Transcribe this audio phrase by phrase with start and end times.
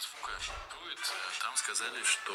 [0.00, 0.32] звука.
[1.42, 2.32] Там сказали, что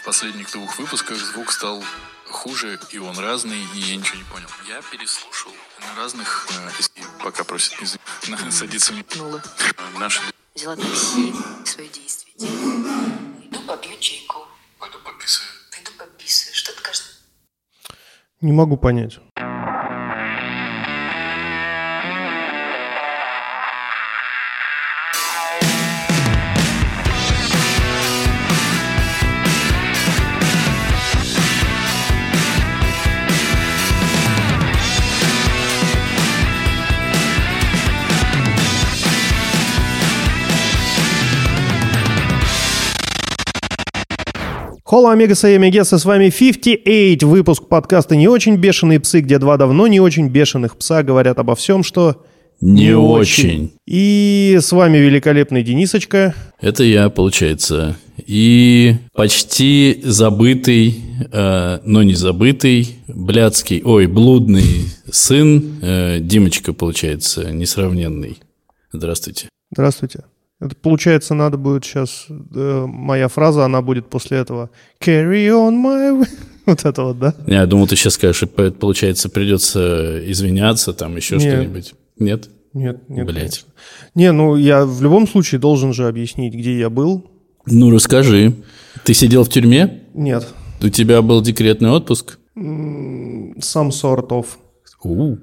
[0.00, 1.82] в последних двух выпусках звук стал
[2.28, 4.48] хуже, и он разный, и я ничего не понял.
[4.68, 9.42] Я переслушал на разных, э, пока просят не садиться мне Нула.
[9.98, 10.20] наши
[10.54, 11.32] Взяла такси,
[11.64, 12.34] свое действие.
[12.38, 14.46] Иду попью чайку.
[14.78, 15.50] пойду подписываю.
[15.70, 16.54] Пойду пописаю.
[16.54, 17.12] Что ты кажется?
[18.40, 19.20] Не могу понять.
[44.90, 49.56] Холла Омега Сайами Гесса, с вами 58, выпуск подкаста «Не очень бешеные псы», где два
[49.56, 52.24] давно не очень бешеных пса говорят обо всем, что...
[52.60, 53.72] Не очень.
[53.86, 56.34] И с вами великолепный Денисочка.
[56.60, 57.96] Это я, получается.
[58.16, 60.96] И почти забытый,
[61.30, 68.40] э, но не забытый, блядский, ой, блудный сын э, Димочка, получается, несравненный.
[68.90, 69.48] Здравствуйте.
[69.70, 70.24] Здравствуйте.
[70.60, 72.26] Это, получается, надо будет сейчас...
[72.28, 74.70] э, моя фраза, она будет после этого.
[75.02, 76.28] Carry on my.
[76.66, 77.34] Вот это вот, да?
[77.46, 81.54] Я думал, ты сейчас скажешь, получается, придется извиняться, там еще Нет.
[81.54, 81.94] что-нибудь.
[82.18, 82.50] Нет?
[82.74, 83.26] Нет, нет.
[83.26, 83.68] Конечно.
[84.14, 87.28] Не, ну я в любом случае должен же объяснить, где я был.
[87.66, 88.54] Ну, расскажи.
[89.04, 90.02] Ты сидел в тюрьме?
[90.14, 90.46] Нет.
[90.82, 92.38] У тебя был декретный отпуск?
[92.56, 94.46] Sort of.
[95.02, 95.38] У,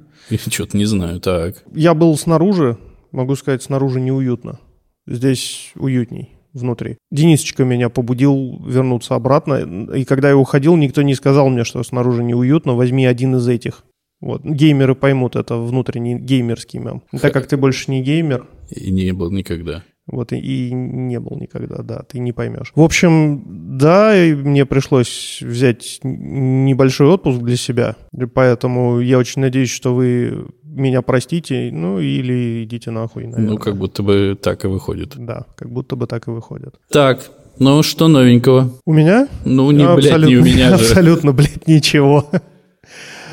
[0.49, 1.19] что-то не знаю.
[1.19, 1.63] Так.
[1.73, 2.77] Я был снаружи,
[3.11, 4.59] могу сказать, снаружи неуютно.
[5.07, 6.97] Здесь уютней внутри.
[7.11, 9.89] Денисочка меня побудил вернуться обратно.
[9.95, 12.73] И когда я уходил, никто не сказал мне, что снаружи неуютно.
[12.73, 13.83] Возьми один из этих.
[14.19, 14.43] Вот.
[14.43, 17.03] Геймеры поймут это внутренний геймерский мем.
[17.21, 19.83] Так как ты больше не геймер, И не был никогда.
[20.07, 22.71] вот и, и не был никогда, да, ты не поймешь.
[22.73, 27.95] В общем, да, мне пришлось взять небольшой отпуск для себя,
[28.33, 33.49] поэтому я очень надеюсь, что вы меня простите, ну или идите нахуй, наверное.
[33.51, 35.13] Ну, как будто бы так и выходит.
[35.17, 36.75] Да, как будто бы так и выходит.
[36.89, 37.29] Так,
[37.59, 38.71] ну что новенького?
[38.85, 39.27] У меня?
[39.45, 40.75] Ну, не, блядь, абсолютно, не у меня же.
[40.85, 42.29] Абсолютно, блядь, ничего.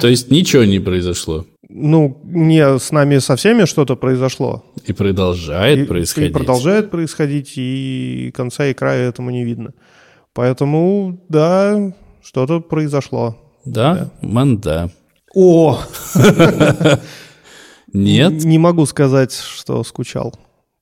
[0.00, 1.44] То есть ничего не произошло.
[1.68, 4.64] Ну, не с нами со всеми что-то произошло.
[4.86, 6.30] И продолжает И- происходить.
[6.30, 9.72] И продолжает происходить, и конца и края этому не видно.
[10.34, 13.36] Поэтому, да, что-то произошло.
[13.64, 14.10] Да?
[14.20, 14.90] Манда.
[15.34, 15.78] О!
[17.94, 18.44] Нет?
[18.44, 20.34] Не могу сказать, что скучал.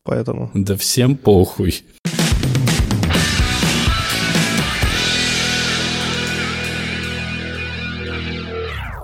[0.03, 0.51] Поэтому.
[0.55, 1.85] Да всем похуй.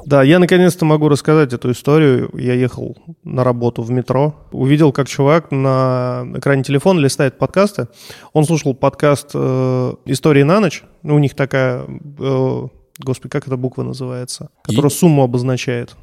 [0.07, 2.31] Да, я наконец-то могу рассказать эту историю.
[2.33, 7.89] Я ехал на работу в метро, увидел, как чувак на экране телефона листает подкасты.
[8.33, 10.83] Он слушал подкаст э, «Истории на ночь».
[11.03, 11.85] Ну, у них такая...
[12.19, 12.69] э,
[13.01, 14.49] господи, как эта буква называется?
[14.63, 15.95] Которая сумму обозначает.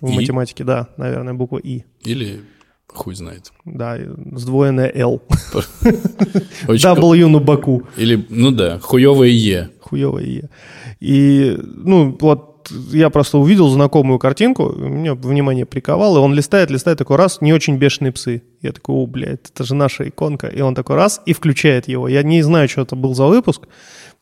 [0.00, 0.14] В И?
[0.14, 1.84] математике, да, наверное, буква «И».
[2.04, 2.40] Или
[2.86, 3.52] хуй знает.
[3.64, 3.98] Да,
[4.32, 5.22] сдвоенная «Л».
[6.66, 7.82] W на боку.
[7.96, 9.70] Или, ну да, хуевое Е.
[9.80, 10.50] Хуевое «Е».
[11.00, 12.48] И, ну, вот
[12.90, 17.52] я просто увидел знакомую картинку, меня внимание приковало, и он листает, листает, такой раз, не
[17.52, 18.42] очень бешеные псы.
[18.60, 20.48] Я такой, о, блядь, это же наша иконка.
[20.48, 22.08] И он такой раз, и включает его.
[22.08, 23.68] Я не знаю, что это был за выпуск,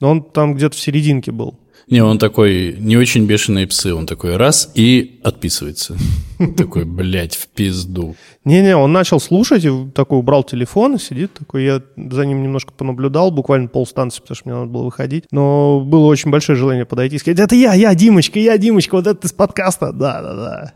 [0.00, 1.58] но он там где-то в серединке был.
[1.88, 3.94] Не, он такой, не очень бешеные псы.
[3.94, 5.96] Он такой раз и отписывается.
[6.56, 8.16] Такой, блядь, в пизду.
[8.44, 11.64] Не-не, он начал слушать, и такой убрал телефон, сидит такой.
[11.64, 15.24] Я за ним немножко понаблюдал, буквально полстанции, потому что мне надо было выходить.
[15.30, 19.06] Но было очень большое желание подойти и сказать, это я, я, Димочка, я, Димочка, вот
[19.06, 19.92] это из подкаста.
[19.92, 20.74] Да-да-да.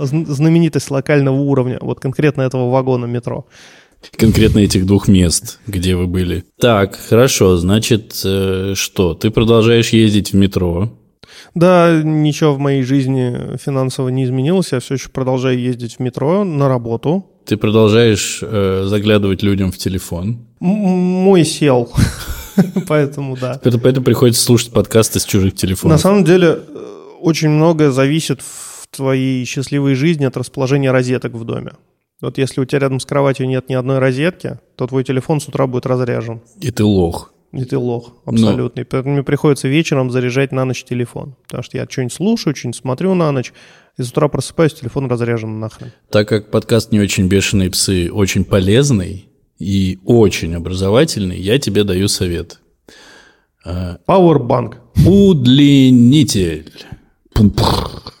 [0.00, 3.46] Зн- Знаменитость локального уровня, вот конкретно этого вагона метро.
[4.16, 6.44] Конкретно этих двух мест, где вы были.
[6.60, 9.14] Так, хорошо, значит, э, что?
[9.14, 10.92] Ты продолжаешь ездить в метро.
[11.54, 16.44] Да, ничего в моей жизни финансово не изменилось, я все еще продолжаю ездить в метро
[16.44, 17.26] на работу.
[17.44, 20.46] Ты продолжаешь э, заглядывать людям в телефон.
[20.60, 21.92] М- мой сел,
[22.88, 23.60] поэтому да.
[23.62, 26.00] Это, поэтому приходится слушать подкасты с чужих На телефонов.
[26.00, 26.86] самом деле э,
[27.20, 31.72] очень многое зависит в твоей счастливой жизни от расположения розеток в доме.
[32.22, 35.48] Вот если у тебя рядом с кроватью нет ни одной розетки, то твой телефон с
[35.48, 36.40] утра будет разряжен.
[36.60, 37.34] И ты лох.
[37.52, 38.86] И ты лох, абсолютный.
[38.86, 41.34] Поэтому мне приходится вечером заряжать на ночь телефон.
[41.46, 43.52] Потому что я что-нибудь слушаю, что-нибудь смотрю на ночь,
[43.98, 45.92] и с утра просыпаюсь, телефон разряжен нахрен.
[46.10, 49.28] Так как подкаст «Не очень бешеные псы» очень полезный
[49.58, 52.60] и очень образовательный, я тебе даю совет.
[53.66, 54.76] Powerbank.
[55.06, 56.72] Удлинитель.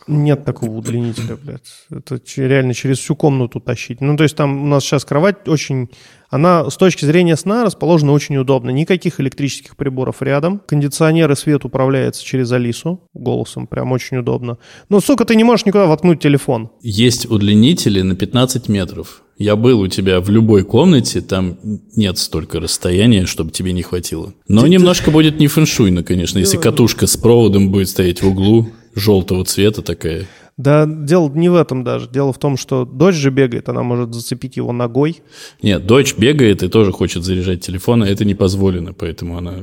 [0.08, 1.70] Нет такого удлинителя, блядь.
[1.90, 4.00] Это реально через всю комнату тащить.
[4.00, 5.88] Ну, то есть там у нас сейчас кровать очень...
[6.28, 8.70] Она с точки зрения сна расположена очень удобно.
[8.70, 10.62] Никаких электрических приборов рядом.
[10.66, 13.66] Кондиционер и свет управляется через Алису голосом.
[13.66, 14.56] Прям очень удобно.
[14.88, 16.70] Но, сука, ты не можешь никуда воткнуть телефон.
[16.80, 19.22] Есть удлинители на 15 метров.
[19.38, 21.58] Я был у тебя в любой комнате, там
[21.96, 24.34] нет столько расстояния, чтобы тебе не хватило.
[24.46, 29.44] Но немножко будет не фэншуйно, конечно, если катушка с проводом будет стоять в углу, желтого
[29.44, 30.26] цвета такая.
[30.58, 32.08] Да, дело не в этом даже.
[32.10, 35.22] Дело в том, что дочь же бегает, она может зацепить его ногой.
[35.62, 39.54] Нет, дочь бегает и тоже хочет заряжать телефон, а это не позволено, поэтому она...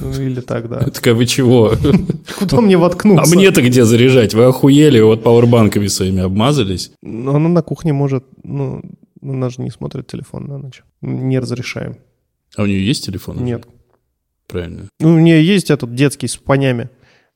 [0.00, 0.80] Ну, или так, да.
[0.94, 1.72] Такая, вы чего?
[2.38, 3.36] Куда мне А воткнуться?
[3.36, 4.32] мне-то где заряжать?
[4.32, 6.92] Вы охуели, вот пауэрбанками своими обмазались?
[7.02, 8.24] Но она на кухне может...
[8.42, 8.82] Ну,
[9.22, 10.82] она же не смотрит телефон на ночь.
[11.02, 11.96] Не разрешаем.
[12.56, 13.44] А у нее есть телефон?
[13.44, 13.66] Нет.
[14.48, 14.88] Правильно.
[14.98, 16.88] Ну, у нее есть этот детский с понями,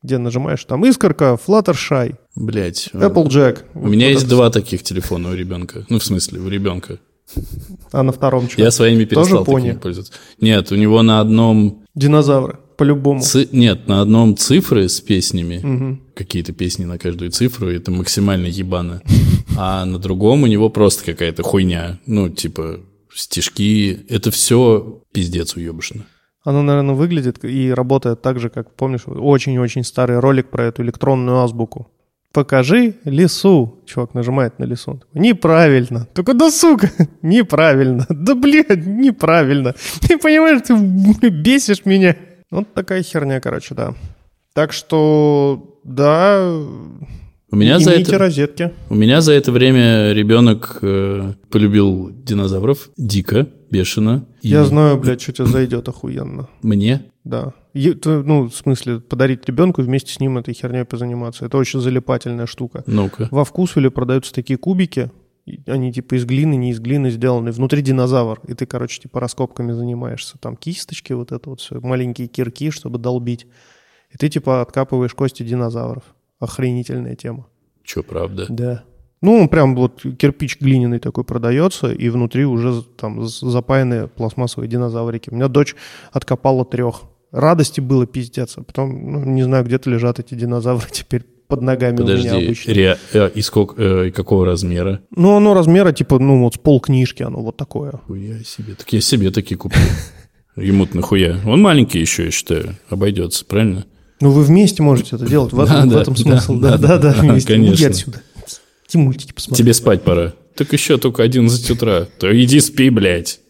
[0.07, 2.91] где нажимаешь там искорка, Fluttershy, Блять.
[2.93, 3.65] Applejack.
[3.75, 5.85] У меня есть два таких телефона у ребенка.
[5.89, 6.99] Ну, в смысле, у ребенка.
[7.91, 8.63] А на втором что?
[8.63, 9.65] Я своими перестал пони?
[9.67, 10.13] такими пользоваться.
[10.41, 11.83] Нет, у него на одном...
[11.97, 13.21] Динозавры, по-любому.
[13.21, 15.59] ци- Нет, на одном цифры с песнями.
[15.61, 16.03] Мгм.
[16.15, 19.03] Какие-то песни на каждую цифру, это максимально ебано.
[19.59, 21.99] А на другом у него просто какая-то хуйня.
[22.07, 22.79] Ну, типа,
[23.13, 24.05] стишки.
[24.09, 26.07] Это все пиздец уебышно.
[26.47, 31.39] Оно, наверное, выглядит и работает так же, как, помнишь, очень-очень старый ролик про эту электронную
[31.39, 31.89] азбуку.
[32.33, 33.81] Покажи лесу.
[33.85, 35.01] Чувак нажимает на лесу.
[35.13, 36.07] Неправильно.
[36.15, 36.89] Только да сука,
[37.23, 38.07] неправильно.
[38.09, 39.75] Да блядь, неправильно.
[40.07, 40.61] Ты понимаешь,
[41.21, 42.15] ты бесишь меня.
[42.53, 43.95] Вот такая херня, короче, да.
[44.53, 46.61] Так что, да,
[47.57, 48.73] У меня, за имейте это, розетки.
[48.91, 54.27] у меня за это время ребенок э, полюбил динозавров дико, бешено.
[54.43, 56.51] И Я знаю, блядь, что тебе зайдет охуенно.
[56.61, 57.55] Мне Да.
[57.73, 61.47] Ну, в смысле, подарить ребенку и вместе с ним этой херней позаниматься.
[61.47, 62.85] Это очень залипательная штука.
[62.87, 63.29] Ну-ка.
[63.31, 65.11] Во вкусвиле продаются такие кубики,
[65.47, 69.19] и они типа из глины, не из глины сделаны, внутри динозавр, и ты, короче, типа
[69.19, 70.37] раскопками занимаешься.
[70.39, 73.47] Там кисточки, вот это вот все, маленькие кирки, чтобы долбить.
[74.11, 76.05] И ты типа откапываешь кости динозавров.
[76.39, 77.47] Охренительная тема.
[77.85, 78.47] Че, правда?
[78.49, 78.85] Да.
[79.23, 85.31] Ну, прям вот кирпич глиняный такой продается, и внутри уже там запаянные пластмассовые динозаврики.
[85.31, 85.75] У меня дочь
[86.13, 87.03] откопала трех.
[87.33, 88.57] Радости было пиздец.
[88.57, 92.29] А потом, ну, не знаю, где-то лежат эти динозавры теперь под ногами у меня Подожди,
[92.45, 92.75] обычно.
[92.75, 95.01] ре- э, и, сколько, э, и какого размера?
[95.11, 97.93] Ну, оно размера, типа, ну, вот с полкнижки оно вот такое.
[98.07, 98.75] Хуя себе.
[98.75, 99.81] Так я себе такие куплю.
[100.57, 101.39] Ему-то нахуя.
[101.47, 102.77] Он маленький еще, я считаю.
[102.91, 103.87] Обойдется, правильно?
[104.21, 105.53] Ну, вы вместе можете это делать.
[105.53, 106.55] В этом, Да, в этом да, смысл.
[106.59, 107.55] да, Да, да, да, вместе.
[107.55, 107.87] Иди конечно.
[107.89, 108.23] отсюда.
[108.89, 109.63] Иди мультики посмотри.
[109.63, 110.33] Тебе спать пора.
[110.55, 112.07] Так еще только 11 утра.
[112.19, 113.41] То иди спи, блядь.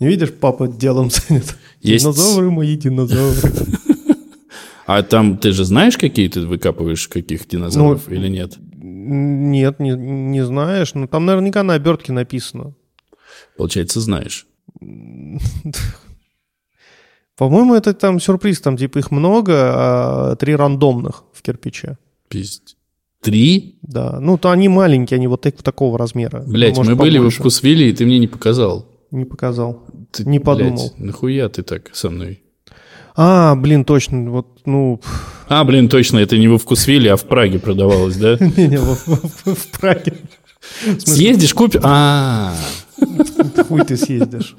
[0.00, 1.56] Не видишь, папа делом занят.
[1.80, 3.52] Есть- Динозавры мои, динозавры.
[4.86, 8.54] А там ты же знаешь, какие ты выкапываешь, каких динозавров Ну, или нет?
[8.74, 10.94] Нет, не, не знаешь.
[10.94, 12.74] Но там наверняка на обертке написано.
[13.56, 14.46] Получается, знаешь.
[17.48, 18.60] По-моему, это там сюрприз.
[18.60, 21.98] Там типа их много, а три рандомных в кирпиче.
[22.28, 22.76] Пиздец.
[23.20, 23.78] Три?
[23.82, 24.18] Да.
[24.20, 26.44] Ну, то они маленькие, они вот так- такого размера.
[26.46, 27.40] Блять, мы были во побольше.
[27.40, 28.86] вкусвилле, и ты мне не показал.
[29.10, 29.82] Не показал.
[30.12, 30.92] Ты, Не блядь, подумал.
[30.98, 32.42] нахуя ты так со мной?
[33.16, 34.30] А, блин, точно.
[34.30, 35.00] Вот, ну,
[35.48, 38.36] А, блин, точно, это не во вкусвилле, а в Праге продавалось, да?
[38.56, 40.14] не-не, в Праге.
[40.98, 41.80] Съездишь, купишь?
[41.84, 42.54] А,
[43.68, 44.56] Хуй ты съездишь.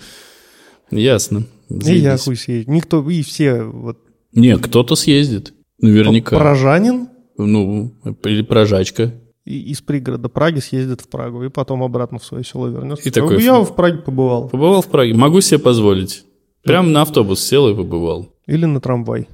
[0.92, 1.44] Ясно.
[1.70, 2.24] И я Заебись.
[2.24, 2.68] хуй съездить.
[2.68, 3.98] Никто, и все, вот.
[4.34, 5.54] Не, кто-то съездит.
[5.80, 6.38] Наверняка.
[6.38, 7.92] Поражанин Ну,
[8.24, 9.12] или прожачка.
[9.46, 13.08] и- из пригорода Праги съездит в Прагу, и потом обратно в свое село вернется.
[13.08, 14.50] И такой, Я в Праге побывал.
[14.50, 15.13] Побывал в Праге?
[15.13, 16.24] Могу себе позволить.
[16.63, 18.30] Прям на автобус сел и побывал.
[18.48, 19.28] Или на трамвай.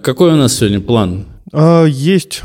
[0.00, 1.26] Какой у нас сегодня план?
[1.52, 2.42] А, есть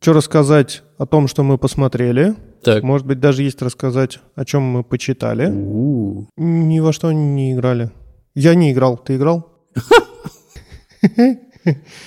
[0.00, 2.34] что рассказать о том, что мы посмотрели.
[2.62, 2.82] Так.
[2.82, 5.46] Может быть, даже есть рассказать, о чем мы почитали.
[5.50, 6.26] У-у.
[6.36, 7.90] Ни во что не играли.
[8.34, 8.96] Я не играл.
[8.98, 9.48] Ты играл?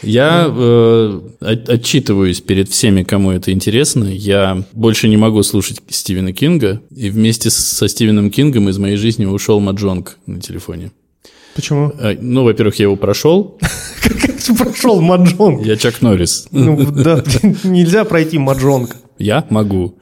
[0.01, 4.05] Я э, от- отчитываюсь перед всеми, кому это интересно.
[4.05, 6.81] Я больше не могу слушать Стивена Кинга.
[6.95, 10.91] И вместе со Стивеном Кингом из моей жизни ушел Маджонг на телефоне.
[11.55, 11.91] Почему?
[11.99, 13.59] Э, Ну, во-первых, я его прошел.
[14.01, 15.63] Как ты прошел маджонг?
[15.65, 16.47] Я Чак Норрис.
[16.51, 17.23] Ну да,
[17.63, 18.95] нельзя пройти маджонг.
[19.19, 19.95] Я могу.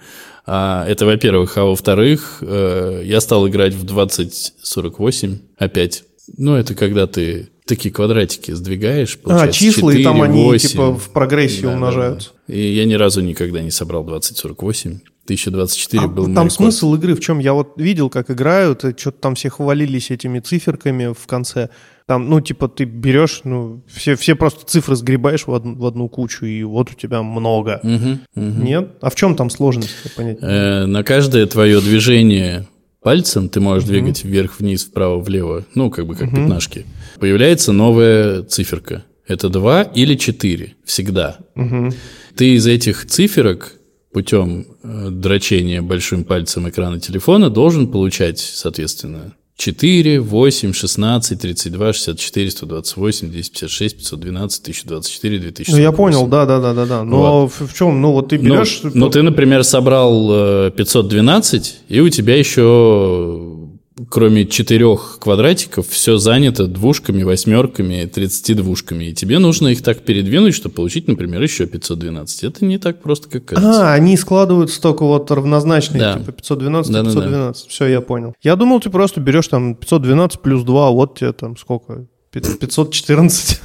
[0.45, 1.57] А, это, во-первых.
[1.57, 6.03] А во-вторых, э, я стал играть в 2048 опять.
[6.37, 9.17] Ну, это когда ты такие квадратики сдвигаешь.
[9.25, 10.69] А, числа, и там 4, они 8.
[10.69, 12.29] типа в прогрессии Да, да, умножаются.
[12.47, 12.53] да.
[12.53, 14.99] И я ни разу никогда не собрал 2048.
[15.35, 16.51] 2024 А был там рекорд.
[16.53, 17.39] смысл игры в чем?
[17.39, 21.69] Я вот видел, как играют, и что-то там все хвалились этими циферками в конце.
[22.07, 26.09] Там, ну, типа, ты берешь, ну, все, все просто цифры сгребаешь в одну, в одну
[26.09, 27.79] кучу, и вот у тебя много.
[27.83, 28.63] Мгм, мгм.
[28.65, 28.91] Нет?
[29.01, 29.95] А в чем там сложность?
[30.15, 30.39] Понять.
[30.41, 32.67] Э, на каждое твое движение
[33.01, 36.85] пальцем ты можешь двигать вверх, вниз, вправо, влево, ну, как бы как пятнашки.
[37.19, 39.03] Появляется новая циферка.
[39.27, 41.37] Это 2 или 4 всегда.
[41.55, 41.93] Мгм.
[42.35, 43.73] Ты из этих циферок
[44.11, 52.51] путем э, дрочения большим пальцем экрана телефона должен получать, соответственно, 4, 8, 16, 32, 64,
[52.51, 55.71] 128, 256, 512, 1024, 2000.
[55.71, 57.03] Ну, я понял, да, да, да, да, да.
[57.03, 58.01] Но в, в чем?
[58.01, 58.81] Ну, вот ты Ну, берешь...
[58.83, 60.29] ну, ты, например, собрал
[60.67, 63.60] э, 512, и у тебя еще,
[64.09, 69.05] кроме четырех квадратиков, все занято двушками, восьмерками, 32-шками.
[69.05, 72.43] И тебе нужно их так передвинуть, чтобы получить, например, еще 512.
[72.43, 73.91] Это не так просто, как кажется.
[73.91, 76.13] А, они складываются только вот равнозначные, Да.
[76.19, 77.11] типа 512 Да-да-да.
[77.21, 77.67] 512.
[77.69, 78.33] Все, я понял.
[78.41, 82.05] Я думал, ты просто берешь там 512 плюс 2, вот тебе там сколько?
[82.31, 83.61] Пи- 514.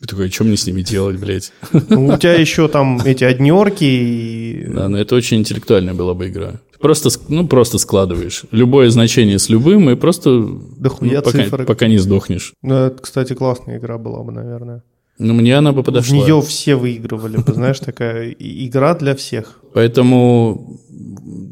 [0.00, 1.52] Ты такой, что мне с ними делать, блядь?
[1.72, 4.64] Ну, У тебя еще там эти однерки и...
[4.66, 6.54] Да, но это очень интеллектуальная была бы игра.
[6.80, 10.42] Просто, ну, просто складываешь любое значение с любым и просто
[10.78, 12.54] Дохуя ну, пока, пока не сдохнешь.
[12.62, 14.82] Ну, это, кстати, классная игра была бы, наверное.
[15.18, 16.16] Ну, мне она бы В подошла.
[16.16, 19.60] нее все выигрывали бы, знаешь, такая игра для всех.
[19.74, 20.80] Поэтому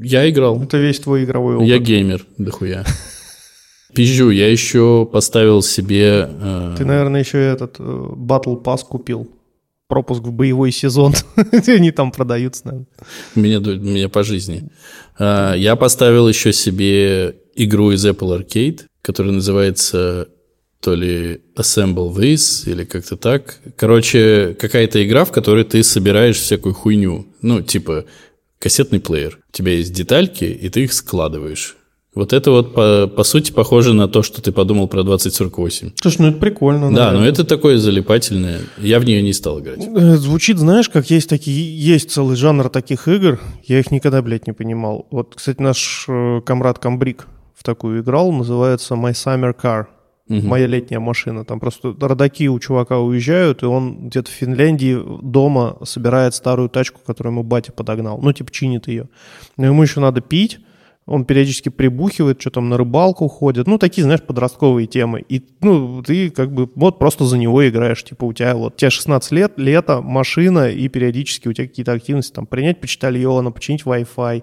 [0.02, 0.62] я играл.
[0.62, 1.68] Это весь твой игровой опыт.
[1.68, 2.86] Я геймер, дохуя.
[3.94, 6.28] Пизжу, я еще поставил себе...
[6.30, 9.28] э, Ты, наверное, еще этот э, Battle Pass купил.
[9.88, 11.14] Пропуск в боевой сезон.
[11.66, 12.86] Они там продаются, наверное.
[13.34, 14.68] меня, меня по жизни.
[15.18, 20.28] А, Я поставил еще себе игру из Apple Arcade, которая называется
[20.80, 23.58] то ли Assemble This, или как-то так.
[23.76, 27.26] Короче, какая-то игра, в которой ты собираешь всякую хуйню.
[27.40, 28.04] Ну, типа
[28.58, 29.38] кассетный плеер.
[29.48, 31.77] У тебя есть детальки, и ты их складываешь.
[32.18, 35.92] Вот это вот, по, по сути, похоже на то, что ты подумал про 2048.
[35.94, 36.92] Слушай, ну это прикольно.
[36.92, 38.62] Да, но это такое залипательное.
[38.76, 39.86] Я в нее не стал играть.
[39.86, 43.38] Э, Звучит, знаешь, как есть такие, есть целый жанр таких игр.
[43.62, 45.06] Я их никогда, блядь, не понимал.
[45.12, 49.86] Вот, кстати, наш э, комрад Камбрик в такую играл, называется My Summer Car.
[50.28, 51.44] Моя летняя машина.
[51.44, 57.00] Там просто родаки у чувака уезжают, и он где-то в Финляндии дома собирает старую тачку,
[57.06, 58.18] которую ему батя подогнал.
[58.20, 59.08] Ну, типа, чинит ее.
[59.56, 60.58] Но ему еще надо пить.
[61.08, 63.66] Он периодически прибухивает, что там на рыбалку ходит.
[63.66, 65.24] Ну, такие, знаешь, подростковые темы.
[65.28, 68.04] И, ну, ты как бы вот просто за него играешь.
[68.04, 72.34] Типа у тебя вот, тебе 16 лет, лето, машина, и периодически у тебя какие-то активности.
[72.34, 74.42] Там принять почтальона, починить Wi-Fi.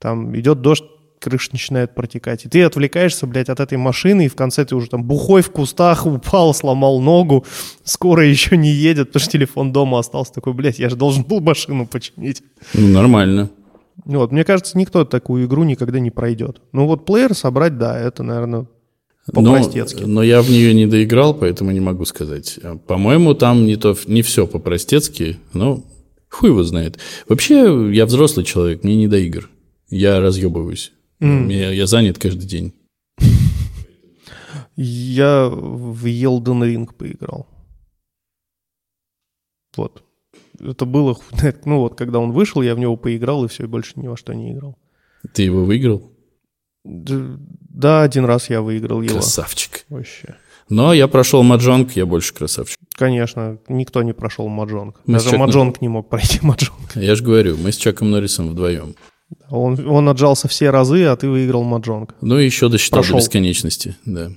[0.00, 0.84] Там идет дождь,
[1.20, 2.44] крыша начинает протекать.
[2.44, 5.50] И ты отвлекаешься, блядь, от этой машины, и в конце ты уже там бухой в
[5.50, 7.46] кустах, упал, сломал ногу,
[7.84, 10.34] скоро еще не едет, потому что телефон дома остался.
[10.34, 12.42] Такой, блядь, я же должен был машину починить.
[12.74, 13.50] Ну, нормально.
[14.04, 16.60] Вот, мне кажется, никто такую игру никогда не пройдет.
[16.72, 18.66] Ну вот плеер собрать, да, это, наверное,
[19.32, 20.02] Но, по-простецки.
[20.02, 22.58] но я в нее не доиграл, поэтому не могу сказать.
[22.62, 25.84] А, По-моему, там не, то, не все по-простецки, но
[26.28, 26.98] хуй его знает.
[27.28, 29.48] Вообще, я взрослый человек, мне не до игр.
[29.88, 30.92] Я разъебываюсь.
[31.20, 32.74] Я, я занят каждый день.
[34.76, 37.46] Я в Elden Ring поиграл.
[39.76, 40.02] Вот.
[40.60, 41.16] Это было,
[41.64, 44.16] ну вот, когда он вышел, я в него поиграл, и все, и больше ни во
[44.16, 44.78] что не играл.
[45.32, 46.10] Ты его выиграл?
[46.84, 49.14] Да, один раз я выиграл его.
[49.14, 49.84] Красавчик.
[49.88, 50.36] Вообще.
[50.68, 52.78] Но я прошел маджонг, я больше красавчик.
[52.94, 55.00] Конечно, никто не прошел маджонг.
[55.06, 56.94] Мы Даже Чаком- маджонг не мог пройти маджонг.
[56.94, 58.94] Я же говорю, мы с Чаком Норрисом вдвоем.
[59.50, 62.14] Он, он отжался все разы, а ты выиграл маджонг.
[62.20, 63.16] Ну и еще досчитал Прошел.
[63.18, 63.96] до бесконечности.
[64.04, 64.30] Да.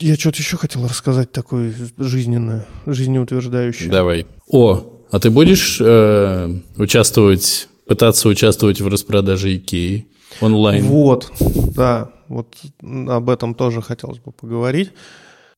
[0.00, 3.90] Я что-то еще хотел рассказать такое жизненное, жизнеутверждающее.
[3.90, 4.26] Давай.
[4.48, 10.06] О, а ты будешь э, участвовать, пытаться участвовать в распродаже Икеи
[10.40, 10.84] онлайн?
[10.84, 11.32] Вот,
[11.74, 14.90] да, вот об этом тоже хотелось бы поговорить.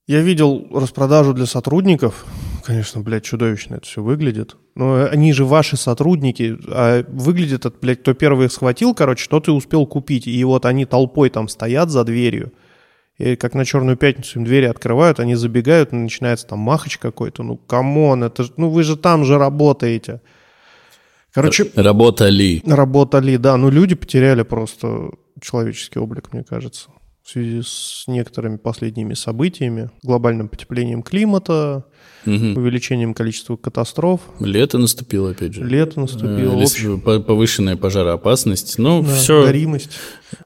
[0.07, 2.27] Я видел распродажу для сотрудников.
[2.65, 4.57] Конечно, блядь, чудовищно это все выглядит.
[4.75, 9.39] Но они же ваши сотрудники, а выглядит это, блядь, кто первый их схватил, короче, что
[9.39, 10.27] ты успел купить.
[10.27, 12.53] И вот они толпой там стоят за дверью.
[13.21, 17.43] И как на Черную Пятницу им двери открывают, они забегают, и начинается там махач какой-то.
[17.43, 20.23] Ну, come on, это ну вы же там же работаете.
[21.35, 22.63] Короче, Работали.
[22.67, 26.89] Работали, да, но люди потеряли просто человеческий облик, мне кажется,
[27.23, 31.85] в связи с некоторыми последними событиями, глобальным потеплением климата,
[32.25, 32.57] Мгм.
[32.57, 34.21] увеличением количества катастроф.
[34.41, 35.65] Лето наступило, опять же.
[35.65, 38.79] Лето наступило, Э, лес- общем, по- Повышенная пожароопасность.
[38.79, 39.45] Ну, да, все.
[39.45, 39.91] горимость,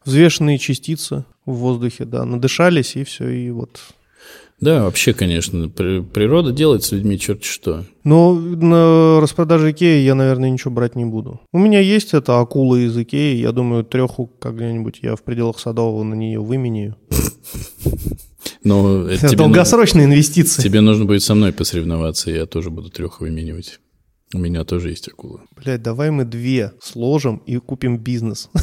[0.04, 3.80] взвешенные частицы в воздухе, да, надышались, и все, и вот
[4.60, 7.84] Да, вообще, конечно, при- природа делает с людьми черт что.
[8.04, 11.40] Но на распродаже Икеи я, наверное, ничего брать не буду.
[11.52, 13.36] У меня есть эта акула из Икеи.
[13.36, 16.96] Я думаю, треху когда-нибудь я в пределах Садового на нее выменяю.
[18.64, 20.62] Но это Это долгосрочные ну- инвестиции.
[20.62, 23.80] тебе нужно будет со мной посоревноваться, я тоже буду трех выменивать.
[24.32, 25.42] У меня тоже есть акула.
[25.62, 28.48] Блядь, давай мы две сложим и купим бизнес.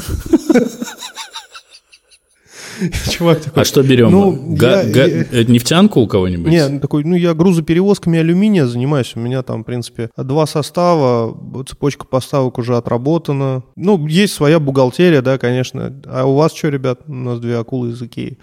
[3.10, 3.62] Чувак такой...
[3.62, 4.10] А что берем?
[4.10, 6.50] Ну, Га- я- га- э, нефтянку у кого-нибудь?
[6.50, 9.12] Не, ну, такой, ну я грузоперевозками алюминия занимаюсь.
[9.14, 11.36] У меня там, в принципе, два состава,
[11.68, 13.62] цепочка поставок уже отработана.
[13.76, 16.00] Ну, есть своя бухгалтерия, да, конечно.
[16.06, 17.00] А у вас что, ребят?
[17.06, 18.38] У нас две акулы из Икеи.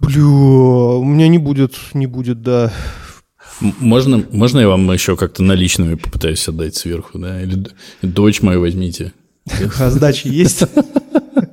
[0.00, 2.72] Бля, у меня не будет, не будет, да.
[3.60, 7.42] Можно, можно я вам еще как-то наличными попытаюсь отдать сверху, да?
[7.42, 7.66] Или
[8.02, 9.12] дочь мою возьмите.
[9.80, 10.62] А сдачи есть?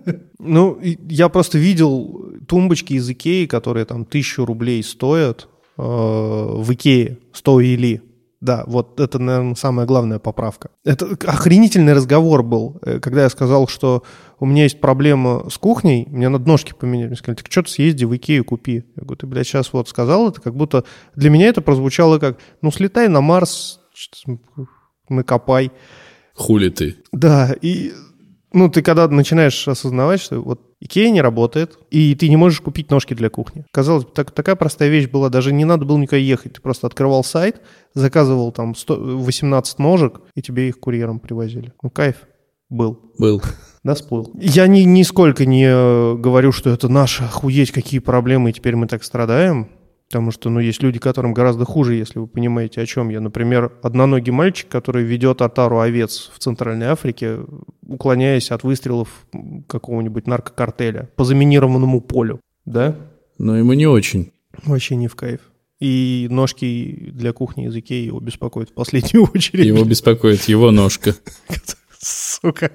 [0.45, 5.47] Ну, я просто видел тумбочки из Икеи, которые там тысячу рублей стоят
[5.77, 8.01] э, в Икее, стоили.
[8.41, 10.69] Да, вот это, наверное, самая главная поправка.
[10.83, 14.03] Это охренительный разговор был, э, когда я сказал, что
[14.39, 17.07] у меня есть проблема с кухней, мне надо ножки поменять.
[17.07, 18.83] Мне сказали, так что ты съезди в Икею, купи.
[18.95, 20.83] Я говорю, ты, блядь, сейчас вот сказал это, как будто...
[21.15, 23.79] Для меня это прозвучало как, ну, слетай на Марс,
[25.09, 25.71] накопай.
[26.33, 26.97] Хули ты?
[27.13, 27.93] Да, и
[28.55, 32.89] ну, ты когда начинаешь осознавать, что вот Икея не работает, и ты не можешь купить
[32.89, 33.65] ножки для кухни.
[33.71, 36.53] Казалось бы, так, такая простая вещь была, даже не надо было никуда ехать.
[36.53, 37.61] Ты просто открывал сайт,
[37.93, 41.73] заказывал там 100, 18 ножек, и тебе их курьером привозили.
[41.83, 42.15] Ну, кайф
[42.69, 42.99] был.
[43.19, 43.41] Был.
[43.83, 44.31] Да, всплыл.
[44.35, 48.87] Я ни, нисколько не э, говорю, что это наши, охуеть, какие проблемы, и теперь мы
[48.87, 49.69] так страдаем.
[50.07, 53.19] Потому что, ну, есть люди, которым гораздо хуже, если вы понимаете, о чем я.
[53.19, 57.39] Например, одноногий мальчик, который ведет отару овец в Центральной Африке,
[57.81, 59.25] уклоняясь от выстрелов
[59.67, 62.39] какого-нибудь наркокартеля по заминированному полю.
[62.65, 62.95] Да?
[63.37, 64.31] Но ему не очень.
[64.63, 65.39] Вообще не в кайф.
[65.79, 69.65] И ножки для кухни из Икеи его беспокоят в последнюю очередь.
[69.65, 71.15] Его беспокоит его ножка.
[71.99, 72.71] Сука.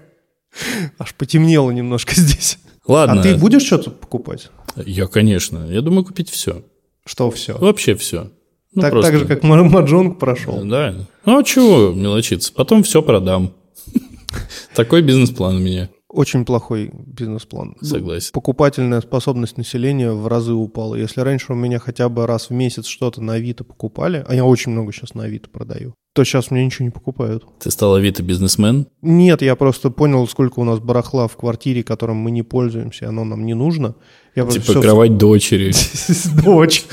[0.98, 2.58] Аж потемнело немножко здесь.
[2.86, 3.20] Ладно.
[3.20, 4.50] А ты будешь что-то покупать?
[4.76, 5.66] Я, конечно.
[5.70, 6.64] Я думаю купить все.
[7.10, 7.58] Что все?
[7.58, 8.30] Вообще все.
[8.72, 10.62] Ну, так, просто- так же, как Ма- Маджонг прошел.
[10.64, 10.94] Да.
[11.26, 12.52] Ну, а чего мелочиться?
[12.54, 13.52] Потом все продам.
[14.76, 15.90] Такой бизнес-план у меня.
[16.08, 17.74] Очень плохой бизнес-план.
[17.80, 18.30] Согласен.
[18.32, 20.94] Покупательная способность населения в разы упала.
[20.94, 24.44] Если раньше у меня хотя бы раз в месяц что-то на Авито покупали, а я
[24.44, 27.44] очень много сейчас на Авито продаю, то сейчас мне ничего не покупают.
[27.60, 28.86] Ты стал Авито бизнесмен?
[29.00, 33.24] Нет, я просто понял, сколько у нас барахла в квартире, которым мы не пользуемся, оно
[33.24, 33.94] нам не нужно.
[34.34, 35.72] Я Типа всё- кровать дочери.
[36.44, 36.84] Дочь.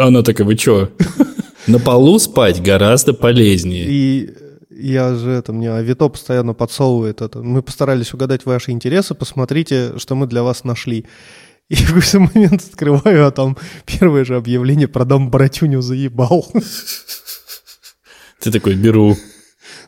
[0.00, 0.90] Она такая, вы что?
[1.66, 3.86] На полу спать гораздо полезнее.
[3.88, 4.30] И
[4.70, 7.42] я же это, мне Авито постоянно подсовывает это.
[7.42, 11.06] Мы постарались угадать ваши интересы, посмотрите, что мы для вас нашли.
[11.68, 16.46] И в какой-то момент открываю, а там первое же объявление «Продам братюню, заебал».
[18.40, 19.16] Ты такой, беру.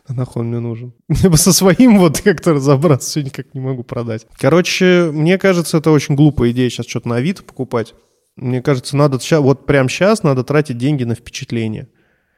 [0.07, 0.93] А нахуй он мне нужен?
[1.09, 4.25] Я бы со своим вот как-то разобраться все никак не могу продать.
[4.37, 7.93] Короче, мне кажется, это очень глупая идея сейчас что-то на Авито покупать.
[8.35, 11.89] Мне кажется, надо вот прямо сейчас надо тратить деньги на впечатление.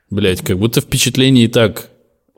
[0.10, 1.90] Блять, как будто впечатлений и так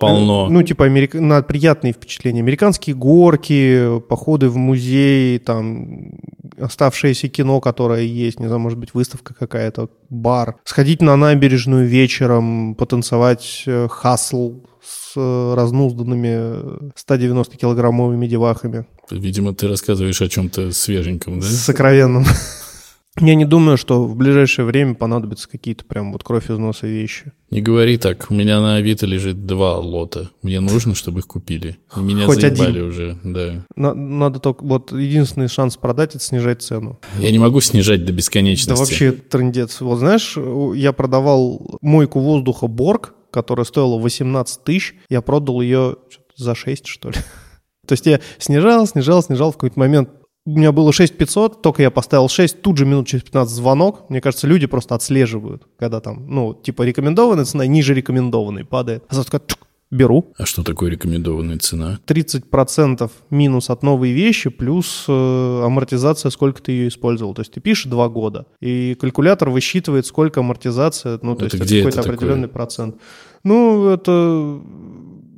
[0.07, 0.49] полно.
[0.49, 1.19] Ну, типа, америка...
[1.19, 2.41] на приятные впечатления.
[2.41, 6.13] Американские горки, походы в музей, там,
[6.57, 10.55] оставшееся кино, которое есть, не знаю, может быть, выставка какая-то, бар.
[10.63, 18.85] Сходить на набережную вечером, потанцевать э, хасл с э, разнузданными 190-килограммовыми девахами.
[19.09, 21.45] Видимо, ты рассказываешь о чем-то свеженьком, да?
[21.45, 22.25] С сокровенным.
[23.19, 27.31] Я не думаю, что в ближайшее время понадобятся какие-то прям вот кровь из носа вещи.
[27.51, 28.25] Не говори так.
[28.29, 30.31] У меня на Авито лежит два лота.
[30.41, 31.77] Мне нужно, чтобы их купили.
[31.95, 32.87] И меня Хоть заебали один.
[32.87, 33.65] уже, да.
[33.75, 34.65] На- Надо только...
[34.65, 36.99] Вот единственный шанс продать— это снижать цену.
[37.19, 38.71] Я не могу снижать до Да бесконечности.
[38.79, 39.79] вообще трендец.
[39.81, 40.35] Вот знаешь,
[40.75, 45.97] я продавал мойку воздуха Борг, которая стоила 18 тысяч, я продал ее
[46.35, 47.15] за 6, что ли.
[47.87, 50.09] То есть я снижал, снижал, снижал, в какой-то момент
[50.45, 54.09] у меня было 6500, только я поставил 6, тут же минут через 15 звонок.
[54.09, 59.03] Мне кажется, люди просто отслеживают, когда там, ну, типа рекомендованная цена ниже рекомендованной падает.
[59.07, 60.33] А завтра такая, «Чук, беру.
[60.37, 61.99] А что такое рекомендованная цена?
[62.07, 67.33] 30% минус от новой вещи, плюс э, амортизация, сколько ты ее использовал.
[67.33, 71.65] То есть ты пишешь 2 года, и калькулятор высчитывает, сколько амортизация, ну, то Это есть
[71.67, 72.53] где какой-то это определенный такое?
[72.53, 72.95] процент.
[73.45, 74.59] Ну, это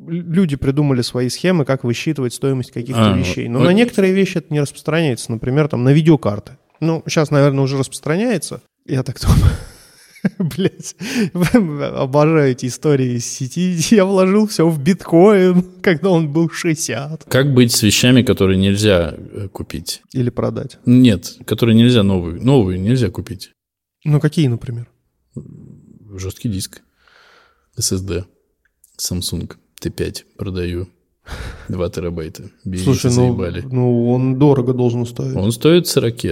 [0.08, 3.48] люди придумали свои схемы, как высчитывать стоимость каких-то А, вещей.
[3.48, 5.32] Но вот- на некоторые вещи это не распространяется.
[5.32, 6.58] Например, там на видеокарты.
[6.80, 8.62] Ну, сейчас, наверное, уже распространяется.
[8.86, 9.52] Я так думаю.
[10.39, 10.96] Блять,
[11.34, 13.78] обожаю эти истории из сети.
[13.94, 17.26] Я вложил все в биткоин, когда он был 60.
[17.26, 20.02] Как быть с вещами, которые нельзя э, купить?
[20.13, 20.80] Или продать.
[20.86, 22.44] Нет, которые нельзя новую.
[22.44, 23.52] Новую нельзя купить.
[24.04, 24.88] Ну, какие, например?
[26.15, 26.82] Жесткий диск.
[27.78, 28.26] SSD.
[29.00, 29.52] Samsung
[29.84, 30.88] T5 продаю.
[31.70, 32.44] 2 терабайта.
[32.64, 33.64] Берите, Слушай, ну, заебали.
[33.72, 35.36] ну, он дорого должен стоить.
[35.36, 36.26] Он стоит 40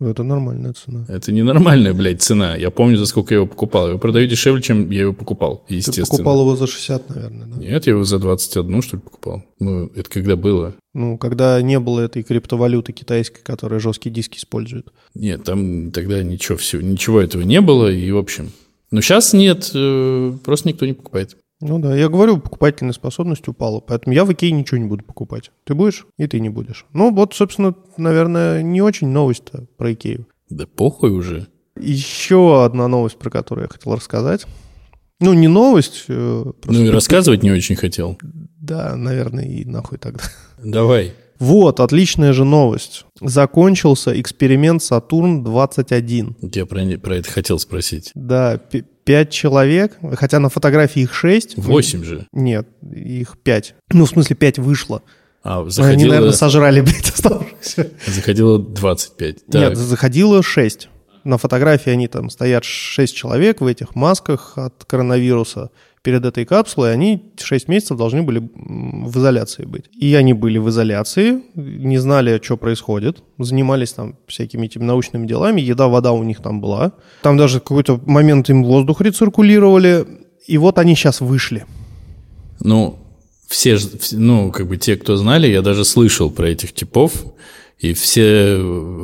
[0.00, 1.04] Это нормальная цена.
[1.08, 2.54] Это ненормальная, блядь, цена.
[2.54, 3.90] Я помню, за сколько я его покупал.
[3.90, 6.06] Я продаю дешевле, чем я его покупал, Ты естественно.
[6.06, 7.56] покупал его за 60, наверное, да?
[7.58, 9.42] Нет, я его за 21, что ли, покупал.
[9.58, 10.74] Ну, это когда было?
[10.94, 14.92] Ну, когда не было этой криптовалюты китайской, которая жесткие диски использует.
[15.14, 18.52] Нет, там тогда ничего, все, ничего этого не было, и в общем.
[18.92, 21.36] Но сейчас нет, э, просто никто не покупает.
[21.60, 25.50] Ну да, я говорю, покупательная способность упала, поэтому я в Икее ничего не буду покупать.
[25.64, 26.84] Ты будешь, и ты не будешь.
[26.92, 30.26] Ну вот, собственно, наверное, не очень новость-то про Икею.
[30.50, 31.46] Да похуй уже.
[31.78, 34.46] Еще одна новость, про которую я хотел рассказать.
[35.18, 36.04] Ну, не новость.
[36.08, 38.18] э, просто- Ну и рассказывать не очень хотел.
[38.60, 40.22] Да, наверное, и нахуй тогда.
[40.62, 41.14] Давай.
[41.38, 43.04] Вот, отличная же новость.
[43.20, 46.50] Закончился эксперимент Сатурн-21.
[46.54, 48.10] Я про, про это хотел спросить.
[48.14, 48.58] Да,
[49.04, 51.56] пять человек, хотя на фотографии их шесть.
[51.56, 52.26] Восемь же.
[52.32, 53.74] Нет, их пять.
[53.92, 55.02] Ну, в смысле, пять вышло.
[55.42, 57.90] А, Они, заходило, наверное, сожрали, блядь, оставшихся.
[58.06, 59.46] заходило 25.
[59.46, 60.88] Так, Нет, заходило шесть.
[61.22, 65.70] На фотографии они там стоят шесть человек в этих масках от коронавируса
[66.06, 66.92] перед этой капсулой.
[66.92, 69.86] Они шесть месяцев должны были в изоляции быть.
[69.92, 75.60] И они были в изоляции, не знали, что происходит, занимались там всякими этими научными делами.
[75.60, 76.92] Еда, вода у них там была.
[77.22, 80.06] Там даже какой-то момент им воздух рециркулировали.
[80.46, 81.64] И вот они сейчас вышли.
[82.60, 83.00] ну,
[83.48, 83.76] все,
[84.12, 87.12] ну, как бы те, кто знали, я даже слышал про этих типов,
[87.80, 88.58] и все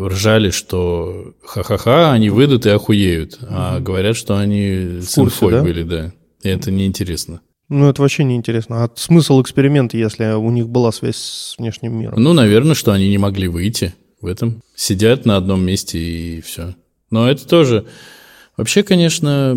[0.06, 3.38] ржали, что ха-ха-ха, они выйдут и охуеют.
[3.48, 5.62] А говорят, что они с курсе, инфой да?
[5.62, 6.12] были, да.
[6.42, 7.40] И это неинтересно.
[7.68, 8.84] Ну, это вообще неинтересно.
[8.84, 12.22] А смысл эксперимента, если у них была связь с внешним миром?
[12.22, 14.60] Ну, наверное, что они не могли выйти в этом.
[14.74, 16.74] Сидят на одном месте и все.
[17.10, 17.86] Но это тоже...
[18.58, 19.56] Вообще, конечно,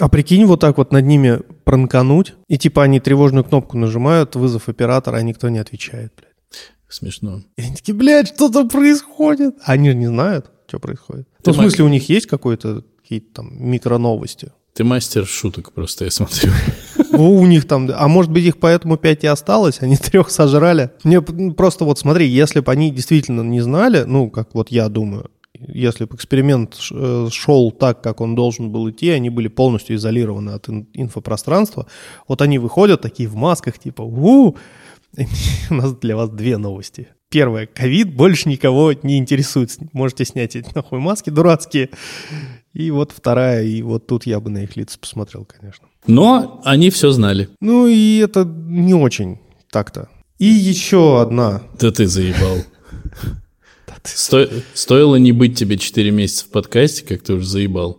[0.00, 4.70] А прикинь, вот так вот над ними пранкануть, и типа они тревожную кнопку нажимают, вызов
[4.70, 6.72] оператора, а никто не отвечает, блядь.
[6.88, 7.42] смешно.
[7.58, 9.56] И они такие, блядь, что-то происходит.
[9.62, 11.28] Они же не знают, что происходит.
[11.42, 14.52] Ты ну, в смысле, у них есть какой-то какие-то там микроновости?
[14.74, 16.52] Ты мастер шуток просто, я смотрю.
[17.12, 20.90] Ну, у них там, а может быть, их поэтому пять и осталось, они трех сожрали.
[21.04, 24.88] Мне п- просто вот смотри, если бы они действительно не знали, ну, как вот я
[24.88, 29.48] думаю, если бы эксперимент ш- э, шел так, как он должен был идти, они были
[29.48, 31.86] полностью изолированы от ин- инфопространства,
[32.28, 34.56] вот они выходят такие в масках, типа, у
[35.70, 37.08] у нас для вас две новости.
[37.28, 39.76] Первая, ковид больше никого не интересует.
[39.92, 41.90] Можете снять эти нахуй маски дурацкие.
[42.72, 45.88] И вот вторая, и вот тут я бы на их лица посмотрел, конечно.
[46.06, 47.48] Но они все знали.
[47.60, 49.38] Ну и это не очень
[49.70, 50.08] так-то.
[50.38, 51.62] И еще одна.
[51.78, 52.58] Да ты заебал.
[54.04, 57.98] Сто- Стоило не быть тебе 4 месяца в подкасте, как ты уже заебал.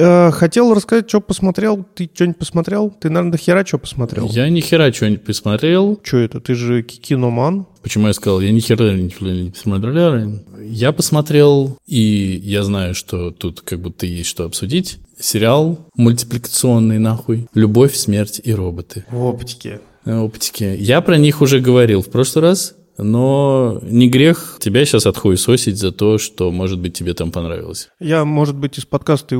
[0.00, 1.84] Э, хотел рассказать, что посмотрел.
[1.94, 2.90] Ты что-нибудь посмотрел?
[2.90, 4.28] Ты, наверное, до хера что посмотрел?
[4.28, 5.98] Я ни хера что-нибудь посмотрел.
[6.04, 6.40] Что это?
[6.40, 7.66] Ты же ки- киноман.
[7.82, 10.38] Почему я сказал, я ни хера ничего не посмотрел.
[10.62, 14.98] Я посмотрел, и я знаю, что тут как будто есть что обсудить.
[15.18, 17.48] Сериал мультипликационный нахуй.
[17.54, 19.04] «Любовь, смерть и роботы».
[19.10, 19.80] В оптике.
[20.04, 20.76] Э, Оптики.
[20.78, 25.92] Я про них уже говорил в прошлый раз, но не грех тебя сейчас отхуесосить за
[25.92, 27.88] то, что, может быть, тебе там понравилось.
[28.00, 29.36] Я, может быть, из подкаста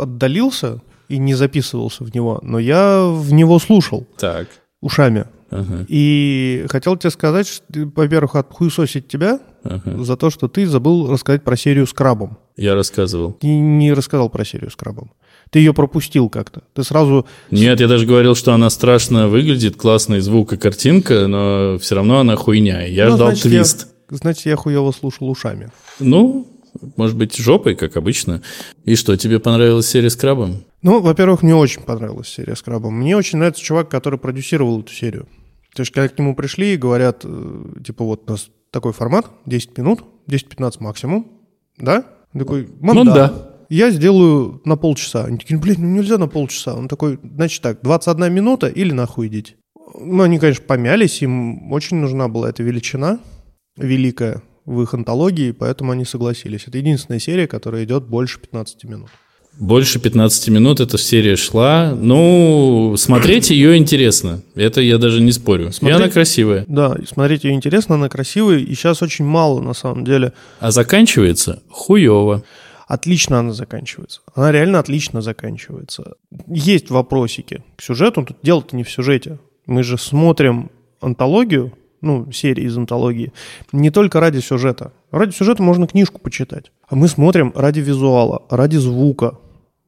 [0.00, 4.48] отдалился и не записывался в него, но я в него слушал Так.
[4.80, 5.26] ушами.
[5.50, 7.64] Ага, И хотел тебе сказать, что,
[7.96, 10.02] во-первых, отхуесосить тебя ага.
[10.02, 12.38] за то, что ты забыл рассказать про серию с крабом.
[12.56, 13.32] Я рассказывал.
[13.32, 15.12] Ты не рассказал про серию с крабом.
[15.50, 16.62] Ты ее пропустил как-то.
[16.74, 17.26] Ты сразу...
[17.50, 22.20] Нет, я даже говорил, что она страшно выглядит, классный звук и картинка, но все равно
[22.20, 22.84] она хуйня.
[22.84, 23.88] Я Ну, ждал значит, твист.
[24.10, 25.70] Я, значит, я хуево слушал ушами.
[26.00, 26.46] Ну,
[26.96, 28.42] может быть, жопой, как обычно.
[28.84, 30.64] И что, тебе понравилась серия с крабом?
[30.82, 32.94] Ну, во-первых, мне очень понравилась серия с крабом.
[32.94, 35.26] Мне очень нравится чувак, который продюсировал эту серию.
[35.74, 39.76] То есть, когда к нему пришли и говорят, э, типа, вот нас такой формат, 10
[39.78, 41.26] минут, 10-15 максимум,
[41.76, 42.04] да?
[42.34, 43.54] Он такой, «Мам, Ну да.
[43.68, 45.24] Я сделаю на полчаса.
[45.24, 46.74] Они такие, блин, ну нельзя на полчаса.
[46.74, 49.56] Он такой, значит так, 21 минута или нахуй идите.
[49.94, 53.18] Ну, они, конечно, помялись, им очень нужна была эта величина
[53.76, 56.66] великая в их антологии, поэтому они согласились.
[56.66, 59.10] Это единственная серия, которая идет больше 15 минут.
[59.58, 61.92] Больше 15 минут эта серия шла.
[61.96, 64.40] Ну, смотреть ее интересно.
[64.54, 65.68] Это я даже не спорю.
[65.68, 66.64] И Смотреть- она красивая.
[66.68, 70.32] Да, и смотреть ее интересно, она красивая, и сейчас очень мало, на самом деле.
[70.60, 72.44] А заканчивается хуево.
[72.86, 74.20] Отлично она заканчивается.
[74.34, 76.14] Она реально отлично заканчивается.
[76.46, 79.38] Есть вопросики к сюжету, тут дело-то не в сюжете.
[79.66, 83.32] Мы же смотрим антологию, ну, серии из антологии,
[83.72, 84.92] не только ради сюжета.
[85.10, 86.72] Ради сюжета можно книжку почитать.
[86.88, 89.38] А мы смотрим ради визуала, ради звука,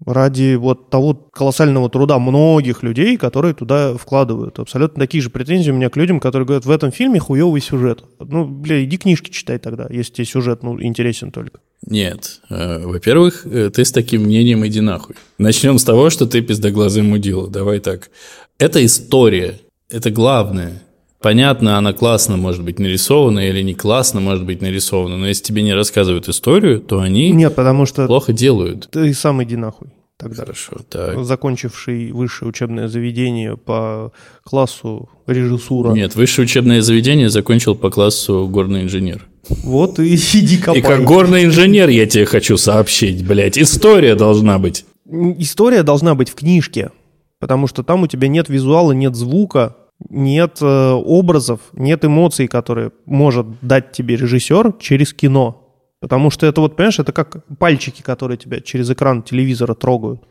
[0.04, 4.58] ради вот того колоссального труда многих людей, которые туда вкладывают.
[4.58, 8.04] Абсолютно такие же претензии у меня к людям, которые говорят, в этом фильме хуевый сюжет.
[8.18, 11.60] Ну, бля, иди книжки читай тогда, если тебе сюжет ну, интересен только.
[11.86, 12.40] Нет.
[12.48, 15.16] Э, Во-первых, э, ты с таким мнением иди нахуй.
[15.38, 17.48] Начнем с того, что ты пиздоглазый мудила.
[17.48, 18.10] Давай так.
[18.58, 19.60] Это история.
[19.90, 20.82] Это главное.
[21.20, 25.62] Понятно, она классно может быть нарисована или не классно может быть нарисована, но если тебе
[25.62, 28.88] не рассказывают историю, то они Нет, потому что плохо делают.
[28.90, 30.42] ты сам иди нахуй тогда.
[30.42, 31.22] Хорошо, так.
[31.24, 34.12] Закончивший высшее учебное заведение по
[34.44, 35.92] классу режиссура.
[35.92, 39.26] Нет, высшее учебное заведение закончил по классу горный инженер.
[39.48, 40.78] Вот и иди копай.
[40.78, 44.84] И как горный инженер я тебе хочу сообщить, блядь, история должна быть.
[45.06, 46.92] История должна быть в книжке,
[47.40, 49.76] потому что там у тебя нет визуала, нет звука,
[50.08, 55.66] нет э, образов, нет эмоций, которые может дать тебе режиссер через кино.
[56.00, 60.22] Потому что это вот, понимаешь, это как пальчики, которые тебя через экран телевизора трогают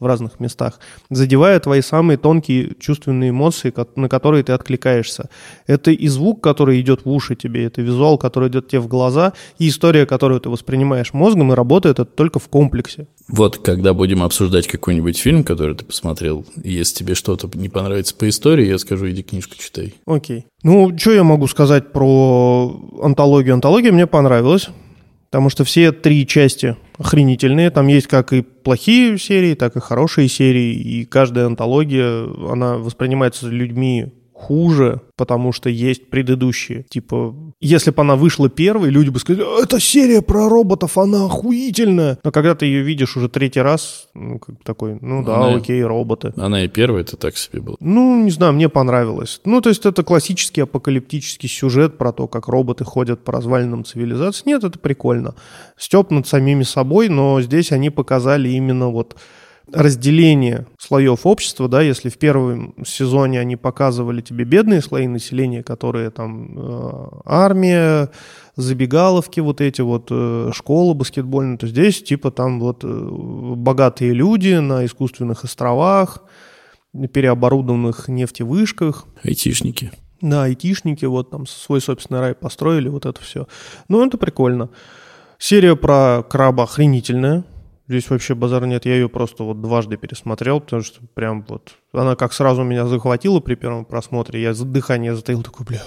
[0.00, 0.78] в разных местах,
[1.10, 5.28] задевая твои самые тонкие чувственные эмоции, на которые ты откликаешься.
[5.66, 9.32] Это и звук, который идет в уши тебе, это визуал, который идет тебе в глаза,
[9.58, 13.08] и история, которую ты воспринимаешь мозгом, и работает это только в комплексе.
[13.28, 18.28] Вот когда будем обсуждать какой-нибудь фильм, который ты посмотрел, если тебе что-то не понравится по
[18.28, 19.94] истории, я скажу, иди книжку читай.
[20.06, 20.46] Окей.
[20.62, 23.54] Ну, что я могу сказать про антологию?
[23.54, 24.70] Антология мне понравилась,
[25.30, 27.70] потому что все три части охренительные.
[27.70, 33.48] Там есть как и плохие серии, так и хорошие серии, и каждая антология, она воспринимается
[33.48, 36.84] людьми хуже, потому что есть предыдущие.
[36.88, 41.26] Типа, если бы она вышла первой, люди бы сказали, «А, это серия про роботов, она
[41.26, 42.18] охуительная.
[42.22, 45.56] Но когда ты ее видишь уже третий раз, ну, как бы такой, ну да, Она-
[45.56, 46.32] окей, роботы.
[46.36, 47.76] Она и первая, это так себе было.
[47.80, 49.40] Ну, не знаю, мне понравилось.
[49.44, 54.44] Ну, то есть это классический апокалиптический сюжет про то, как роботы ходят по развалинам цивилизации.
[54.46, 55.34] Нет, это прикольно.
[55.76, 59.16] Степ над самими собой, но здесь они показали именно вот
[59.72, 66.10] разделение слоев общества, да, если в первом сезоне они показывали тебе бедные слои населения, которые
[66.10, 68.10] там э, армия,
[68.56, 74.54] забегаловки вот эти вот, э, школа баскетбольная, то здесь типа там вот э, богатые люди
[74.54, 76.24] на искусственных островах,
[77.12, 79.92] переоборудованных нефтевышках, Айтишники.
[80.20, 83.46] да, айтишники вот там свой собственный рай построили, вот это все.
[83.88, 84.70] Ну, это прикольно.
[85.38, 87.44] Серия про краба охренительная.
[87.88, 88.84] Здесь вообще базар нет.
[88.84, 91.72] Я ее просто вот дважды пересмотрел, потому что прям вот...
[91.92, 94.42] Она как сразу меня захватила при первом просмотре.
[94.42, 95.82] Я дыхание затаил, такой, бля,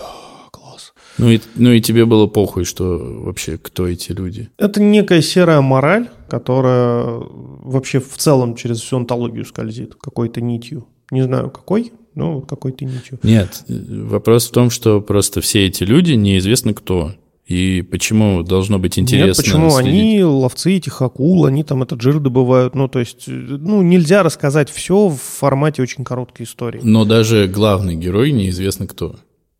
[0.52, 0.94] класс.
[1.20, 4.50] Ну и, ну и тебе было похуй, что вообще кто эти люди.
[4.58, 10.88] Это некая серая мораль, которая вообще в целом через всю антологию скользит какой-то нитью.
[11.12, 13.20] Не знаю, какой, но какой-то нитью.
[13.22, 17.12] Нет, вопрос в том, что просто все эти люди неизвестно кто.
[17.52, 19.92] И почему должно быть интересно Нет, почему следить?
[19.92, 22.76] они ловцы этих акул, они там этот жир добывают.
[22.76, 26.80] Ну, то есть, ну, нельзя рассказать все в формате очень короткой истории.
[26.82, 29.18] Но даже главный герой неизвестно кто.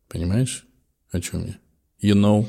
[0.08, 0.64] Понимаешь,
[1.10, 1.56] о чем я?
[2.02, 2.46] You know?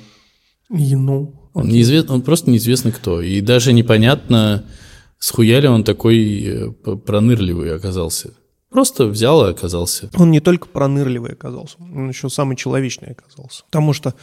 [0.70, 3.22] И, ну, Он, неизвестно, он просто неизвестно кто.
[3.22, 4.64] И даже непонятно,
[5.20, 8.34] схуя ли он такой э, пронырливый оказался.
[8.70, 10.10] Просто взял и оказался.
[10.16, 13.66] он не только пронырливый оказался, он еще самый человечный оказался.
[13.66, 14.16] Потому что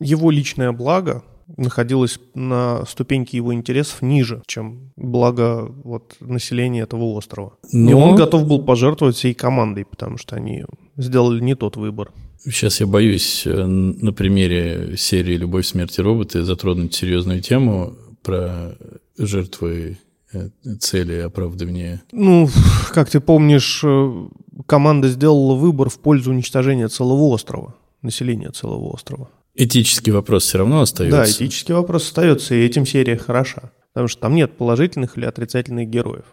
[0.00, 1.22] его личное благо
[1.56, 7.54] находилось на ступеньке его интересов ниже, чем благо вот, населения этого острова.
[7.70, 10.64] И Но- он готов был пожертвовать всей командой, потому что они
[10.96, 12.12] сделали не тот выбор.
[12.44, 18.76] Сейчас я боюсь э, на примере серии «Любовь, смерть и роботы» затронуть серьезную тему про
[19.18, 19.98] жертвы
[20.32, 22.02] э, цели и оправдывания.
[22.12, 22.48] Ну,
[22.94, 24.28] как ты помнишь, э,
[24.66, 29.28] команда сделала выбор в пользу уничтожения целого острова, населения целого острова.
[29.54, 31.18] Этический вопрос все равно остается.
[31.18, 33.72] Да, этический вопрос остается, и этим серия хороша.
[33.92, 36.24] Потому что там нет положительных или отрицательных героев.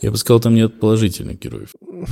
[0.00, 1.70] Я бы сказал, там нет положительных героев.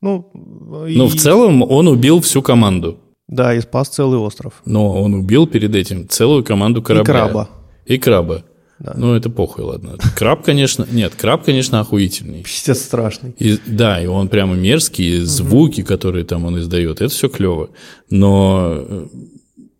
[0.00, 3.00] Ну, Но в целом он убил всю команду.
[3.26, 4.62] Да, и спас целый остров.
[4.64, 7.02] Но он убил перед этим целую команду корабля.
[7.02, 7.48] И краба.
[7.84, 8.44] И краба.
[8.78, 8.94] Да.
[8.96, 9.96] Ну, это похуй, ладно.
[10.16, 10.86] Краб, конечно...
[10.90, 12.44] Нет, краб, конечно, охуительный.
[12.44, 13.34] Пиздец страшный.
[13.38, 17.70] И, да, и он прямо мерзкий, и звуки, которые там он издает, это все клево.
[18.08, 19.06] Но э,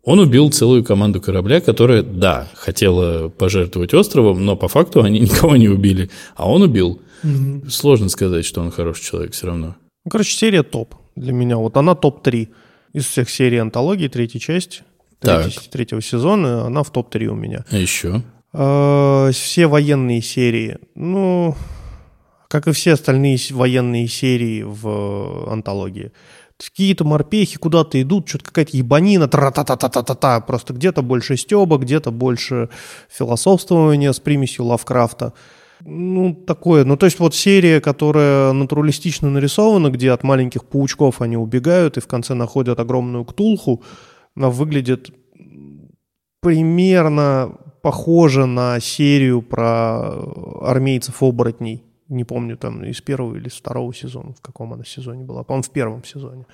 [0.05, 5.57] он убил целую команду корабля, которая, да, хотела пожертвовать островом, но по факту они никого
[5.57, 6.11] не убили.
[6.37, 7.01] А он убил.
[7.69, 9.75] Сложно сказать, что он хороший человек все равно.
[10.05, 11.57] Ну, короче, серия топ для меня.
[11.57, 12.49] Вот она топ-3
[12.95, 14.83] из всех серий антологии, третьей части.
[15.21, 15.45] Так.
[15.47, 17.65] третьей- третьего сезона, она в топ-3 у меня.
[17.71, 18.23] А еще?
[18.55, 21.57] Э, Все военные серии, ну,
[22.49, 26.13] как и все остальные военные серии в э, антологии.
[26.59, 32.69] Какие-то морпехи куда-то идут, что-то какая-то ебанина, тра-та-та-та-та-та, просто где-то больше стеба, где-то больше
[33.09, 35.35] философствования с примесью Лавкрафта.
[35.85, 36.85] Ну, такое.
[36.85, 42.01] Ну, то есть вот серия, которая натуралистично нарисована, где от маленьких паучков они убегают и
[42.01, 43.85] в конце находят огромную ктулху,
[44.35, 45.11] она выглядит
[46.41, 50.13] примерно похоже на серию про
[50.63, 51.85] армейцев-оборотней.
[52.09, 55.45] Не помню, там из первого или из второго сезона, в каком она сезоне была.
[55.45, 56.47] По-моему, в первом сезоне.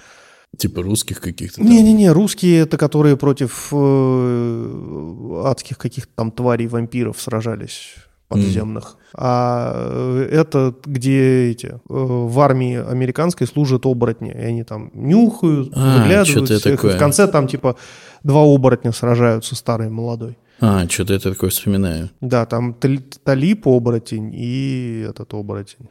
[0.56, 1.62] Типа русских каких-то?
[1.62, 7.94] Не-не-не, русские это которые против э, адских каких-то там тварей, вампиров сражались
[8.28, 8.96] подземных.
[9.14, 15.72] А э, это где эти э, в армии американской служат оборотни, и они там нюхают,
[15.74, 16.96] А, выглядывают всех, и такое.
[16.96, 17.76] в конце там типа
[18.22, 20.36] два оборотня сражаются, старый и молодой.
[20.60, 22.10] А, что-то я такое вспоминаю.
[22.20, 25.88] Да, там Тал- Талип оборотень и этот оборотень.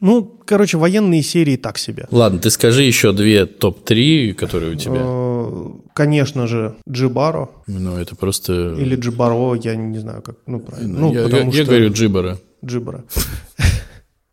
[0.00, 2.06] Ну, короче, военные серии так себе.
[2.12, 5.00] Ладно, ты скажи еще две топ-3, которые у тебя.
[5.02, 8.52] Э, Конечно же, Джибаро Ну, это просто...
[8.78, 10.98] или Джибаро, я не знаю, как, ну, правильно.
[11.00, 13.04] Ну, я, потому я- я что говорю Джибара, Джибаро.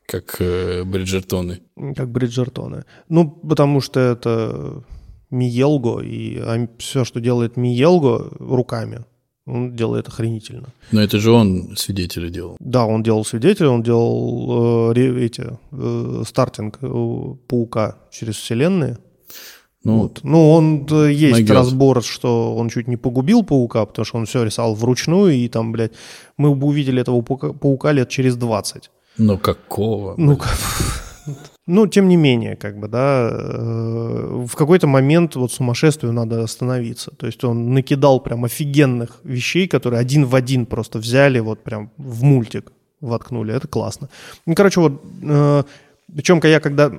[0.06, 1.60] как э, Бриджертоны.
[1.96, 2.84] как Бриджертоны.
[3.10, 4.84] Ну, потому что это
[5.32, 6.40] Миелго, и
[6.78, 9.06] все, что делает Миелго руками,
[9.48, 10.70] он делает охренительно.
[10.92, 12.58] Но это же он свидетеля делал.
[12.60, 16.88] Да, он делал свидетеля, он делал э, эти, э, стартинг э,
[17.48, 18.98] паука через вселенные.
[19.84, 20.20] Ну, Вот.
[20.24, 24.44] Ну, он э, есть разбор, что он чуть не погубил паука, потому что он все
[24.44, 25.94] рисовал вручную, и там, блядь,
[26.38, 28.92] мы бы увидели этого паука, паука лет через 20.
[29.18, 30.14] но какого?
[30.18, 30.58] Ну, как-
[31.68, 37.12] ну, тем не менее, как бы, да, э, в какой-то момент вот сумасшествию надо остановиться.
[37.12, 41.92] То есть он накидал прям офигенных вещей, которые один в один просто взяли, вот прям
[41.98, 43.54] в мультик воткнули.
[43.54, 44.10] Это классно.
[44.46, 45.02] Ну, короче, вот,
[46.14, 46.92] причем я когда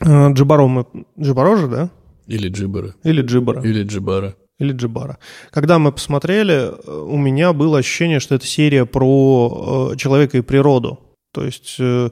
[0.00, 0.86] э, Джибаро мы...
[1.18, 1.90] Джибаро же, да?
[2.26, 2.94] Или Джибара.
[3.04, 3.62] Или Джибара?
[3.62, 4.34] Или Джибара.
[4.58, 5.18] Или Джибара.
[5.50, 10.42] Когда мы посмотрели, э, у меня было ощущение, что это серия про э, человека и
[10.42, 11.00] природу.
[11.32, 12.10] То есть, э,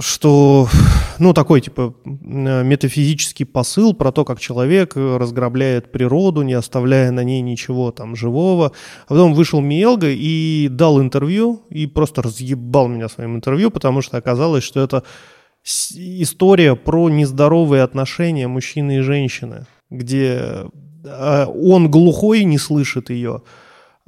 [0.00, 0.68] что,
[1.18, 7.40] ну, такой, типа, метафизический посыл про то, как человек разграбляет природу, не оставляя на ней
[7.40, 8.72] ничего там живого.
[9.06, 14.16] А потом вышел Миелга и дал интервью, и просто разъебал меня своим интервью, потому что
[14.16, 15.04] оказалось, что это
[15.64, 20.66] история про нездоровые отношения мужчины и женщины, где
[21.04, 23.42] э, он глухой не слышит ее,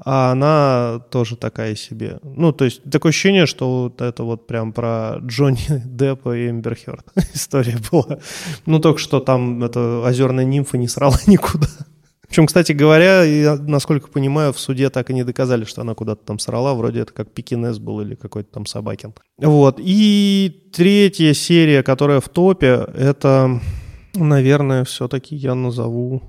[0.04, 2.18] а она тоже такая себе.
[2.22, 6.76] Ну, то есть такое ощущение, что вот это вот прям про Джонни Деппа и Эмбер
[6.76, 8.18] Хёрд история была.
[8.66, 11.68] Ну, только что там эта озерная нимфа не срала никуда.
[12.30, 16.24] Причем, кстати говоря, я, насколько понимаю, в суде так и не доказали, что она куда-то
[16.24, 16.74] там срала.
[16.74, 19.14] Вроде это как пекинес был или какой-то там собакин.
[19.38, 19.80] Вот.
[19.82, 23.60] И третья серия, которая в топе, это,
[24.14, 26.22] наверное, все-таки я назову...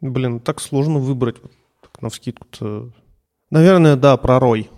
[0.00, 1.36] Блин, так сложно выбрать
[1.82, 2.90] так навскидку-то.
[3.50, 4.68] Наверное, да, про Рой.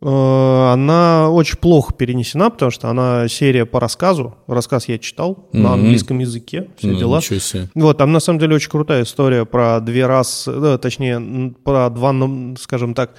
[0.00, 4.34] Э, Она очень плохо перенесена, потому что она серия по рассказу.
[4.46, 5.72] Рассказ я читал на Мгм.
[5.74, 7.18] английском языке, все Ну, дела.
[7.18, 7.68] ничего себе.
[7.74, 12.14] Вот, там на самом деле очень крутая история про две расы, э, точнее, про два,
[12.58, 13.14] скажем так,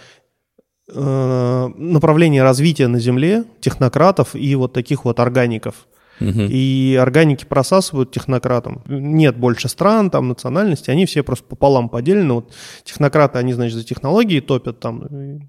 [0.93, 5.87] э, направления развития на Земле, технократов и вот таких вот органиков.
[6.19, 6.47] Мгм.
[6.49, 8.83] И органики просасывают технократам.
[8.87, 12.33] Нет больше стран, там, национальностей, они все просто пополам поделены.
[12.35, 15.39] Вот технократы, они, значит, за технологии топят там э,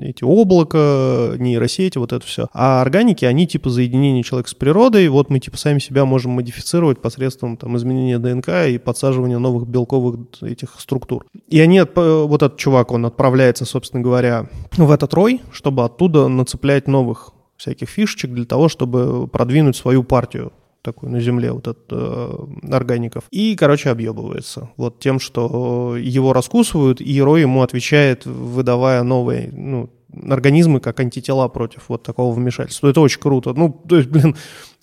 [0.00, 2.48] эти облака, нейросети, вот это все.
[2.52, 5.08] А органики, они типа за единение человека с природой.
[5.08, 10.20] Вот мы типа сами себя можем модифицировать посредством там изменения ДНК и подсаживания новых белковых
[10.42, 11.26] этих структур.
[11.48, 16.28] И они, отп- вот этот чувак, он отправляется, собственно говоря, в этот рой, чтобы оттуда
[16.28, 21.78] нацеплять новых всяких фишечек для того, чтобы продвинуть свою партию такую на земле, вот от
[21.90, 22.34] э,
[22.70, 23.24] органиков.
[23.30, 24.70] И, короче, объебывается.
[24.76, 29.90] Вот тем, что его раскусывают, и Рой ему отвечает, выдавая новые, ну,
[30.28, 32.88] организмы как антитела против вот такого вмешательства.
[32.88, 33.52] Это очень круто.
[33.52, 34.36] Ну, то есть, блин,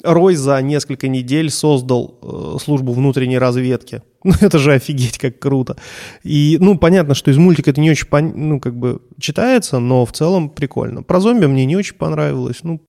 [0.03, 4.01] Рой за несколько недель создал э, службу внутренней разведки.
[4.25, 5.77] Ну, это же офигеть, как круто.
[6.23, 10.03] И, ну, понятно, что из мультика это не очень, пон- ну, как бы читается, но
[10.03, 11.03] в целом прикольно.
[11.03, 12.61] Про зомби мне не очень понравилось.
[12.63, 12.81] Ну,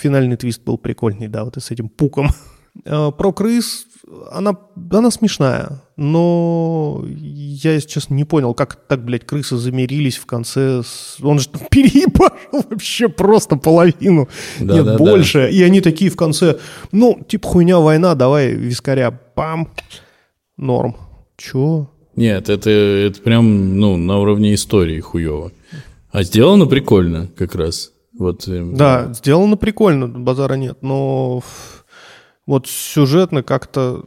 [0.00, 2.28] финальный твист был прикольный, да, вот и с этим пуком.
[2.86, 3.84] Э, Про крыс,
[4.32, 4.56] она,
[4.90, 10.82] она смешная, но я, если честно, не понял, как так, блядь, крысы замирились в конце.
[10.82, 14.28] с- Он же переебашил вообще просто половину,
[14.60, 14.98] Да, нет, да, да.
[14.98, 15.50] больше.
[15.50, 16.58] И они такие в конце,
[16.90, 19.68] ну, типа хуйня, война, давай вискаря, пам,
[20.56, 20.96] норм.
[21.36, 21.88] Чё?
[22.16, 25.52] Нет, это, это прям, ну, на уровне истории хуево.
[26.10, 27.90] А сделано прикольно как раз.
[28.18, 31.42] Вот, э, Да, сделано прикольно, базара нет, но
[32.46, 34.04] вот сюжетно как-то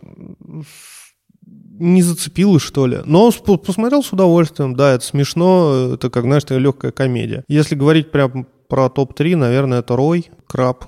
[1.78, 3.00] не зацепило, что ли.
[3.06, 7.44] Но посмотрел с удовольствием, да, это смешно, это, как, знаешь, легкая комедия.
[7.48, 10.86] Если говорить прям про топ-3, наверное, это Рой, Краб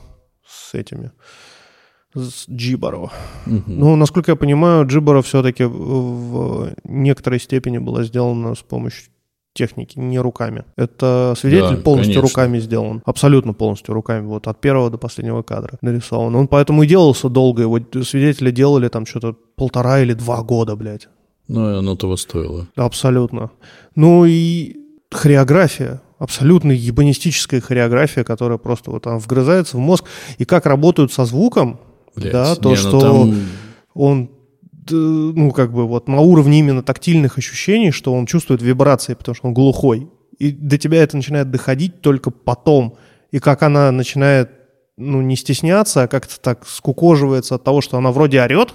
[0.47, 1.11] с этими,
[2.15, 3.11] с Джибаро.
[3.45, 3.63] мгм.
[3.67, 9.11] Ну, насколько я понимаю, Джибаро все-таки в некоторой степени была сделана с помощью
[9.57, 10.63] техники, не руками.
[10.77, 12.21] Это свидетель Да, полностью конечно.
[12.21, 13.01] руками сделан.
[13.05, 14.25] Абсолютно полностью руками.
[14.25, 16.35] Вот от первого до последнего кадра нарисован.
[16.35, 17.63] Он поэтому и делался долго.
[17.63, 21.07] Его свидетели делали там что-то полтора или два года, блядь.
[21.47, 22.67] Ну, и оно того стоило.
[22.75, 23.49] Абсолютно.
[23.95, 24.75] Ну и
[25.11, 26.01] хореография.
[26.19, 30.05] Абсолютно ебанистическая хореография, которая просто вот там вгрызается в мозг.
[30.39, 31.79] И как работают со звуком,
[32.15, 33.35] Блядь, да, то, не, ну что там-
[33.93, 34.29] он,
[34.91, 39.47] ну, как бы вот на уровне именно тактильных ощущений, что он чувствует вибрации, потому что
[39.47, 40.09] он глухой.
[40.39, 42.97] И до тебя это начинает доходить только потом.
[43.31, 44.51] И как она начинает,
[44.97, 48.73] ну, не стесняться, а как-то так скукоживается от того, что она вроде орет,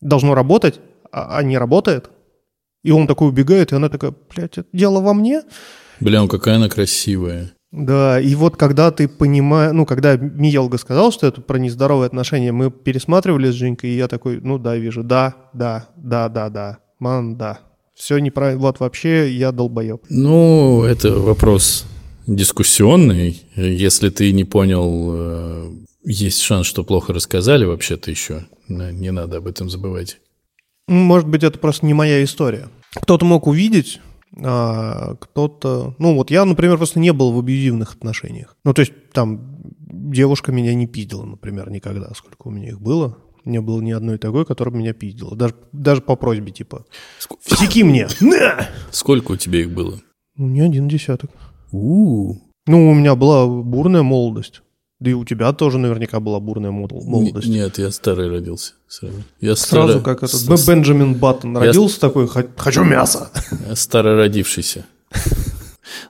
[0.00, 0.80] должно работать,
[1.10, 2.10] а, а не работает.
[2.84, 5.42] И он такой убегает, и она такая, блядь, это дело во мне?
[6.00, 7.52] Бля, ну какая она красивая.
[7.72, 12.52] Да, и вот когда ты понимаешь, ну, когда Миелга сказал, что это про нездоровые отношения,
[12.52, 16.78] мы пересматривали с Женькой, и я такой, ну да, вижу, да, да, да, да, да,
[16.98, 17.60] ман, да.
[17.94, 20.02] Все неправильно, вот вообще я долбоеб.
[20.10, 21.86] Ну, это вопрос
[22.26, 23.42] дискуссионный.
[23.56, 25.72] Если ты не понял, э,
[26.04, 28.46] есть шанс, что плохо рассказали вообще-то еще.
[28.68, 30.18] Не надо об этом забывать.
[30.88, 32.68] Может быть, это просто не моя история.
[32.94, 34.00] Кто-то мог увидеть,
[34.36, 35.94] а кто-то...
[35.98, 38.56] Ну, вот я, например, просто не был в абьюзивных отношениях.
[38.64, 39.56] Ну, то есть там
[39.90, 43.18] девушка меня не пиздила, например, никогда, сколько у меня их было.
[43.44, 45.34] Не было ни одной такой, которая меня пиздила.
[45.36, 46.84] Даже, даже по просьбе, типа,
[47.18, 48.68] Ск- «Всеки мне!» На!
[48.90, 50.00] Сколько у тебя их было?
[50.36, 51.30] Ну, не один десяток.
[51.72, 54.62] у Ну, у меня была бурная молодость.
[55.02, 57.48] Да и у тебя тоже наверняка была бурная мол- молодость.
[57.48, 59.14] Нет, я старый родился сразу.
[59.40, 63.30] Я Сразу старо- как этот с- Бенджамин Баттон родился такой, «Х- хочу мясо.
[63.68, 64.84] я старородившийся.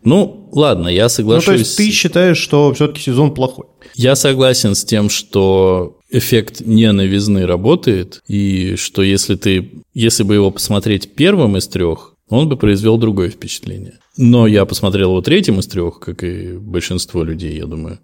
[0.04, 1.44] Ну, ладно, я Ну, соглашусь.
[1.46, 3.66] то есть ты считаешь, что все-таки сезон плохой?
[3.94, 10.34] Я согласен с тем, что эффект не новизны работает, и что если ты, если бы
[10.34, 13.94] его посмотреть первым из трех, он бы произвел другое впечатление.
[14.16, 17.98] Но я посмотрел его третьим из трех, как и большинство людей, я думаю,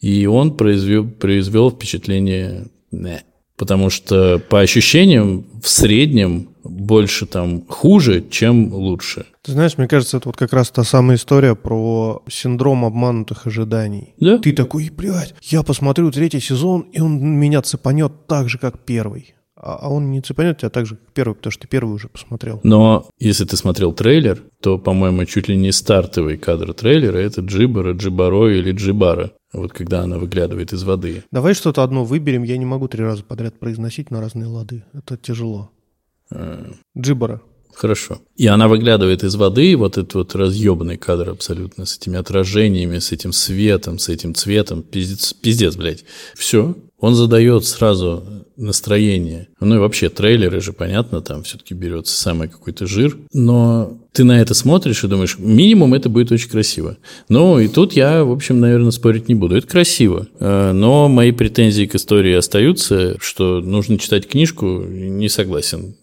[0.00, 3.22] и он произвел, произвел впечатление не.
[3.56, 9.26] Потому что по ощущениям в среднем больше там хуже, чем лучше.
[9.42, 14.14] Ты знаешь, мне кажется, это вот как раз та самая история про синдром обманутых ожиданий.
[14.18, 14.38] Да?
[14.38, 19.35] Ты такой, блядь, я посмотрю третий сезон, и он меня цепанет так же, как первый.
[19.66, 22.08] А а он не цепанет тебя так же, как первый, потому что ты первый уже
[22.08, 22.60] посмотрел.
[22.62, 27.92] Но если ты смотрел трейлер, то, по-моему, чуть ли не стартовый кадр трейлера– это Джибара,
[27.92, 29.32] Джибаро или Джибара.
[29.52, 31.24] Вот когда она выглядывает из воды.
[31.32, 34.84] Давай что-то одно выберем, я не могу три раза подряд произносить на разные лады.
[34.92, 35.72] Это тяжело.
[36.30, 37.42] Э, Джибара.
[37.74, 38.22] Хорошо.
[38.36, 43.10] И она выглядывает из воды, вот этот вот разъебанный кадр абсолютно, с этими отражениями, с
[43.10, 44.82] этим светом, с этим цветом.
[44.82, 46.04] Пиздец, пиздец блядь.
[46.34, 46.74] Все.
[46.98, 48.24] Он задает сразу
[48.56, 49.48] настроение.
[49.60, 53.18] Ну и вообще, трейлеры же, понятно, там все-таки берется самый какой-то жир.
[53.32, 56.96] Но ты на это смотришь и думаешь, минимум это будет очень красиво.
[57.28, 59.56] Ну и тут я, в общем, наверное, спорить не буду.
[59.56, 60.26] Это красиво.
[60.40, 65.96] Э, Но мои претензии к истории остаются, что нужно читать книжку, не согласен.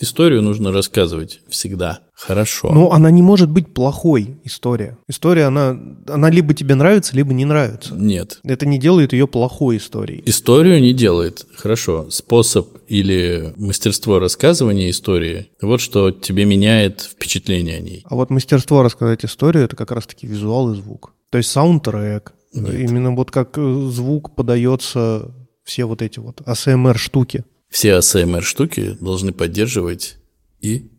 [0.00, 2.00] Историю нужно рассказывать всегда.
[2.14, 2.70] Хорошо.
[2.72, 4.96] Ну, она не может быть плохой, история.
[5.08, 5.78] История, она,
[6.08, 7.94] она либо тебе нравится, либо не нравится.
[7.94, 8.40] Нет.
[8.44, 10.22] Это не делает ее плохой историей.
[10.26, 11.46] Историю не делает.
[11.56, 12.10] Хорошо.
[12.10, 18.04] Способ или мастерство рассказывания истории, вот что тебе меняет впечатление о ней.
[18.08, 21.12] А вот мастерство рассказать историю это как раз-таки визуал и звук.
[21.30, 22.34] То есть саундтрек.
[22.52, 22.74] Нет.
[22.74, 25.34] Именно вот как э, звук подается
[25.64, 27.44] все вот эти вот ASMR штуки.
[27.68, 30.16] Все ASMR штуки должны поддерживать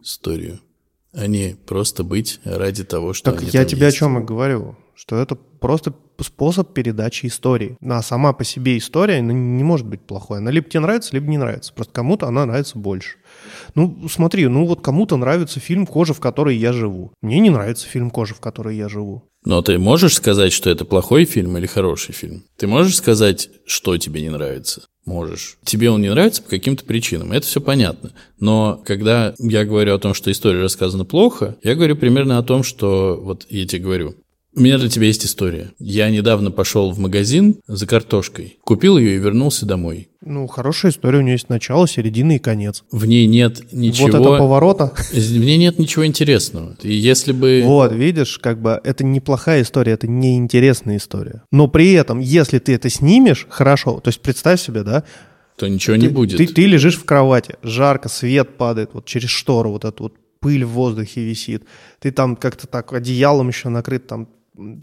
[0.02, 0.60] историю,
[1.14, 3.98] а не просто быть ради того, что Так я тебе есть.
[3.98, 7.78] о чем и говорю, что это просто способ передачи истории.
[7.82, 10.40] А сама по себе история она не может быть плохой.
[10.40, 11.74] Она либо тебе нравится, либо не нравится.
[11.74, 13.16] Просто кому-то она нравится больше.
[13.76, 17.14] Ну, смотри, ну вот кому-то нравится фильм «Кожа, в которой я живу».
[17.22, 19.24] Мне не нравится фильм «Кожа, в которой я живу».
[19.46, 22.44] Но ты можешь сказать, что это плохой фильм или хороший фильм?
[22.58, 24.82] Ты можешь сказать, что тебе не нравится?
[25.06, 25.58] Можешь.
[25.64, 27.32] Тебе он не нравится по каким-то причинам.
[27.32, 28.12] Это все понятно.
[28.38, 32.64] Но когда я говорю о том, что история рассказана плохо, я говорю примерно о том,
[32.64, 34.16] что вот я тебе говорю.
[34.56, 35.72] У меня для тебя есть история.
[35.78, 40.10] Я недавно пошел в магазин за картошкой, купил ее и вернулся домой.
[40.22, 42.84] Ну, хорошая история, у нее есть начало, середина и конец.
[42.92, 44.08] В ней нет ничего...
[44.08, 44.94] Вот это поворота.
[45.12, 46.76] В ней нет ничего интересного.
[46.82, 47.62] И если бы...
[47.64, 51.44] Вот, видишь, как бы это неплохая история, это неинтересная история.
[51.52, 55.04] Но при этом, если ты это снимешь, хорошо, то есть представь себе, да,
[55.58, 56.38] то ничего не ты, будет.
[56.38, 60.66] Ты, ты лежишь в кровати, жарко, свет падает вот через штору, вот эту вот пыль
[60.66, 61.64] в воздухе висит.
[62.00, 64.28] Ты там как-то так одеялом еще накрыт, там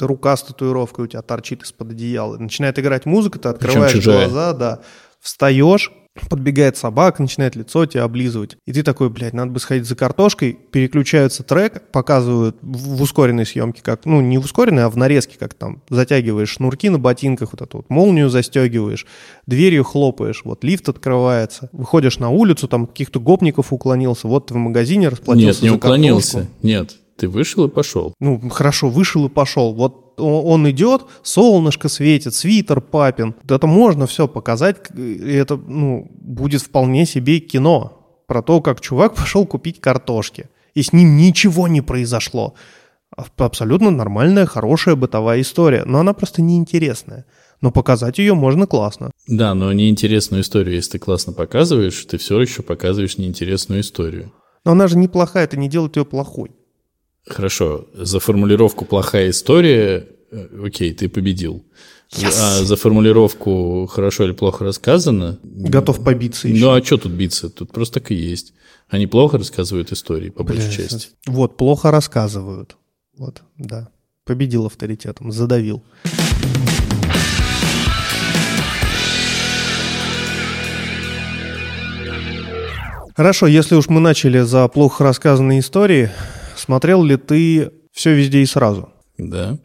[0.01, 2.37] рука с татуировкой у тебя торчит из-под одеяла.
[2.39, 4.81] Начинает играть музыка, ты открываешь глаза, да,
[5.21, 5.91] встаешь,
[6.29, 8.57] подбегает собака, начинает лицо тебя облизывать.
[8.67, 10.59] И ты такой, блядь, надо бы сходить за картошкой.
[10.71, 15.55] Переключаются трек, показывают в ускоренной съемке, как, ну, не в ускоренной, а в нарезке, как
[15.55, 19.07] там затягиваешь шнурки на ботинках, вот эту вот молнию застегиваешь,
[19.47, 24.57] дверью хлопаешь, вот лифт открывается, выходишь на улицу, там каких-то гопников уклонился, вот ты в
[24.57, 26.67] магазине расплатился Нет, не уклонился, картошку.
[26.67, 26.97] нет.
[27.17, 28.15] Ты вышел и пошел.
[28.21, 29.75] Ну, хорошо, вышел и пошел.
[29.75, 33.35] Вот он идет, солнышко светит, свитер папин.
[33.49, 39.15] Это можно все показать, и это ну, будет вполне себе кино про то, как чувак
[39.15, 40.49] пошел купить картошки.
[40.75, 42.55] И с ним ничего не произошло.
[43.37, 47.25] Абсолютно нормальная, хорошая бытовая история, но она просто неинтересная.
[47.63, 49.11] Но показать ее можно классно.
[49.27, 54.33] Да, но неинтересную историю, если ты классно показываешь, ты все еще показываешь неинтересную историю.
[54.65, 56.51] Но она же неплохая, это не делает ее плохой.
[57.27, 61.65] Хорошо, за формулировку плохая история, э, окей, ты победил.
[62.13, 62.35] Yes.
[62.41, 65.39] А за формулировку хорошо или плохо рассказано...
[65.43, 66.65] Готов побиться еще.
[66.65, 67.51] Ну а что тут биться?
[67.51, 68.55] Тут просто так и есть.
[68.89, 71.09] Они плохо рассказывают истории, по большей части.
[71.27, 72.77] Вот, плохо рассказывают.
[73.17, 73.89] Вот, да.
[74.25, 75.83] Победил авторитетом, задавил.
[83.17, 86.11] Хорошо, если уж мы начали за плохо рассказанные истории,
[86.57, 88.91] Смотрел ли ты все везде и сразу?
[89.19, 89.59] Да.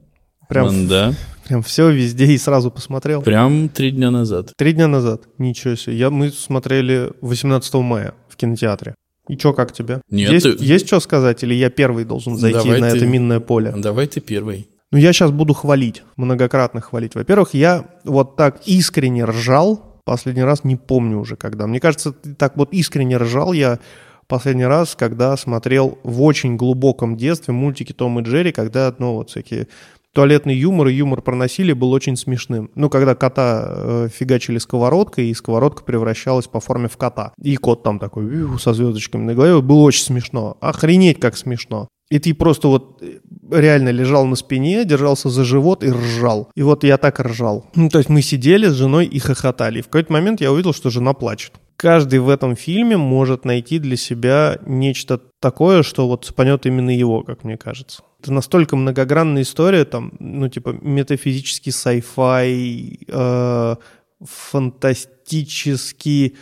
[0.47, 1.13] Прям, да.
[1.47, 3.21] Прям все везде и сразу посмотрел?
[3.21, 4.53] Прям три дня назад.
[4.57, 5.23] Три дня назад?
[5.37, 5.95] Ничего себе.
[5.95, 8.95] Я, мы смотрели 18 мая в кинотеатре.
[9.27, 10.01] И что, как тебе?
[10.09, 10.63] Нет, есть, ты...
[10.63, 12.97] есть что сказать, или я первый должен зайти Давай на ты...
[12.97, 13.73] это минное поле?
[13.75, 14.67] Давай ты первый.
[14.91, 17.15] Ну, я сейчас буду хвалить, многократно хвалить.
[17.15, 21.65] Во-первых, я вот так искренне ржал, последний раз не помню уже когда.
[21.65, 23.79] Мне кажется, так вот искренне ржал я
[24.32, 29.29] последний раз, когда смотрел в очень глубоком детстве мультики Том и Джерри, когда, ну, вот
[29.29, 29.67] всякие
[30.13, 32.71] туалетный юмор и юмор про насилие был очень смешным.
[32.75, 37.34] Ну, когда кота э, фигачили сковородкой, и сковородка превращалась по форме в кота.
[37.41, 38.25] И кот там такой
[38.57, 39.61] со звездочками на голове.
[39.61, 40.55] Было очень смешно.
[40.61, 41.89] Охренеть, как смешно.
[42.09, 43.19] И ты просто вот э,
[43.51, 46.49] реально лежал на спине, держался за живот и ржал.
[46.55, 47.65] И вот я так ржал.
[47.75, 49.79] Ну, то есть мы сидели с женой и хохотали.
[49.79, 53.79] И в какой-то момент я увидел, что жена плачет каждый в этом фильме может найти
[53.79, 58.03] для себя нечто такое, что вот цепанет именно его, как мне кажется.
[58.19, 63.75] Это настолько многогранная история, там, ну, типа, метафизический sci-fi, э,
[64.23, 66.38] фантастический,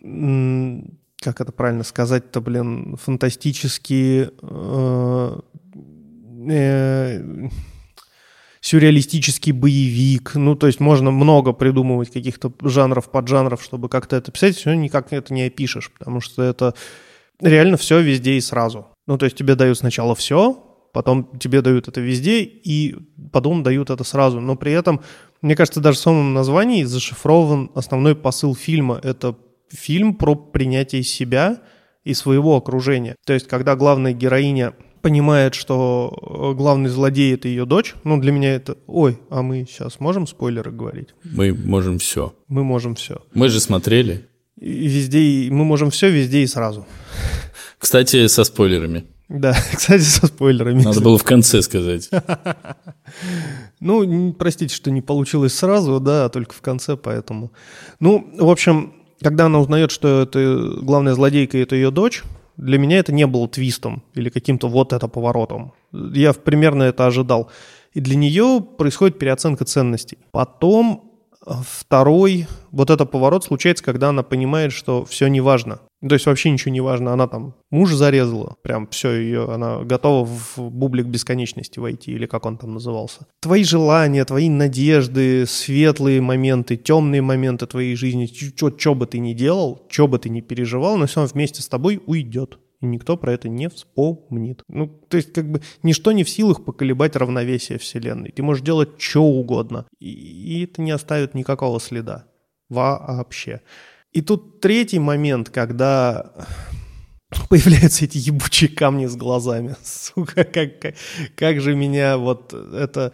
[0.00, 4.30] как это правильно сказать-то, блин, фантастический...
[4.40, 5.40] Э,
[6.48, 7.48] э,
[8.60, 10.34] сюрреалистический боевик.
[10.34, 15.12] Ну, то есть можно много придумывать каких-то жанров, поджанров, чтобы как-то это писать, все никак
[15.12, 16.74] это не опишешь, потому что это
[17.40, 18.86] реально все везде и сразу.
[19.06, 22.96] Ну, то есть тебе дают сначала все, потом тебе дают это везде, и
[23.32, 24.40] потом дают это сразу.
[24.40, 25.00] Но при этом,
[25.40, 29.00] мне кажется, даже в самом названии зашифрован основной посыл фильма.
[29.02, 29.36] Это
[29.70, 31.60] фильм про принятие себя
[32.04, 33.16] и своего окружения.
[33.24, 37.94] То есть, когда главная героиня понимает, что э, главный злодей это ее дочь.
[38.04, 38.76] Ну, для меня это...
[38.86, 41.08] Ой, а мы сейчас можем спойлеры говорить?
[41.24, 42.34] Мы можем все.
[42.48, 43.22] Мы можем все.
[43.34, 44.28] Мы же смотрели.
[44.60, 46.86] И везде, мы можем все везде и сразу.
[47.78, 49.04] Кстати, со спойлерами.
[49.30, 50.82] Да, кстати, со спойлерами.
[50.82, 52.10] Надо было в конце сказать.
[53.80, 57.50] Ну, простите, что не получилось сразу, да, а только в конце, поэтому.
[57.98, 58.92] Ну, в общем,
[59.22, 62.22] когда она узнает, что это главная злодейка, это ее дочь,
[62.60, 65.72] для меня это не было твистом или каким-то вот это поворотом.
[65.92, 67.50] Я примерно это ожидал.
[67.94, 70.18] И для нее происходит переоценка ценностей.
[70.30, 71.09] Потом
[71.44, 75.80] второй, вот этот поворот случается, когда она понимает, что все не важно.
[76.06, 77.12] То есть вообще ничего не важно.
[77.12, 82.46] Она там мужа зарезала, прям все, ее, она готова в бублик бесконечности войти, или как
[82.46, 83.26] он там назывался.
[83.40, 89.82] Твои желания, твои надежды, светлые моменты, темные моменты твоей жизни, что бы ты ни делал,
[89.90, 93.48] что бы ты ни переживал, но все вместе с тобой уйдет и никто про это
[93.48, 94.62] не вспомнит.
[94.68, 98.32] Ну, то есть, как бы, ничто не в силах поколебать равновесие Вселенной.
[98.32, 102.26] Ты можешь делать что угодно, и, и это не оставит никакого следа.
[102.68, 103.60] Вообще.
[104.12, 106.32] И тут третий момент, когда
[107.48, 109.76] появляются эти ебучие камни с глазами.
[109.84, 110.94] Сука, как, как,
[111.36, 113.12] как же меня вот это...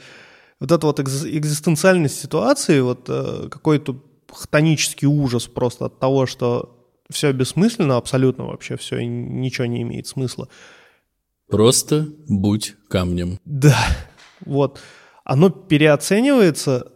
[0.59, 4.03] Вот эта вот экзистенциальность ситуации, вот э, какой-то
[4.33, 6.76] хтонический ужас просто от того, что
[7.11, 10.49] все бессмысленно абсолютно вообще, все, ничего не имеет смысла.
[11.49, 13.39] Просто будь камнем.
[13.45, 13.79] Да,
[14.45, 14.81] вот.
[15.25, 16.93] Оно переоценивается,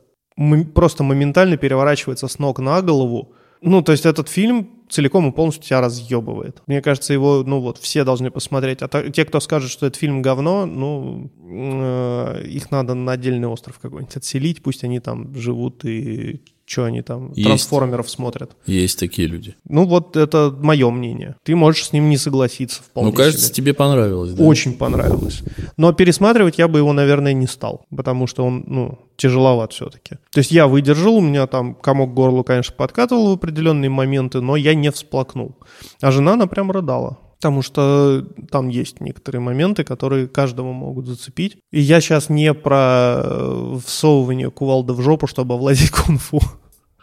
[0.74, 3.34] просто моментально переворачивается с ног на голову.
[3.60, 6.62] Ну, то есть этот фильм целиком и полностью тебя разъебывает.
[6.66, 8.78] Мне кажется, его, ну вот, все должны посмотреть.
[8.82, 13.78] А те, кто скажет, что этот фильм говно, ну, э, их надо на отдельный остров
[13.78, 17.46] какой-нибудь отселить, пусть они там живут и что они там, Есть.
[17.48, 18.52] трансформеров смотрят.
[18.64, 19.56] Есть такие люди.
[19.68, 21.34] Ну вот это мое мнение.
[21.42, 23.54] Ты можешь с ним не согласиться вполне Ну, кажется, себе.
[23.54, 24.44] тебе понравилось, да?
[24.44, 25.42] Очень понравилось.
[25.76, 30.16] Но пересматривать я бы его, наверное, не стал, потому что он, ну, тяжеловат все-таки.
[30.32, 34.54] То есть я выдержал, у меня там комок горлу, конечно, подкатывал в определенные моменты, но
[34.56, 35.56] я не всплакнул.
[36.00, 37.18] А жена, она прям рыдала.
[37.40, 41.56] Потому что там есть некоторые моменты, которые каждого могут зацепить.
[41.70, 46.38] И я сейчас не про э, всовывание кувалды в жопу, чтобы овладеть кунг-фу.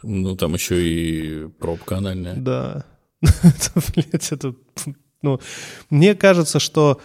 [0.04, 2.36] Ну, там еще и пробка анальная.
[2.36, 2.86] Да.
[3.22, 4.54] это, блядь, это...
[5.24, 5.40] Ну,
[5.90, 7.02] мне кажется, что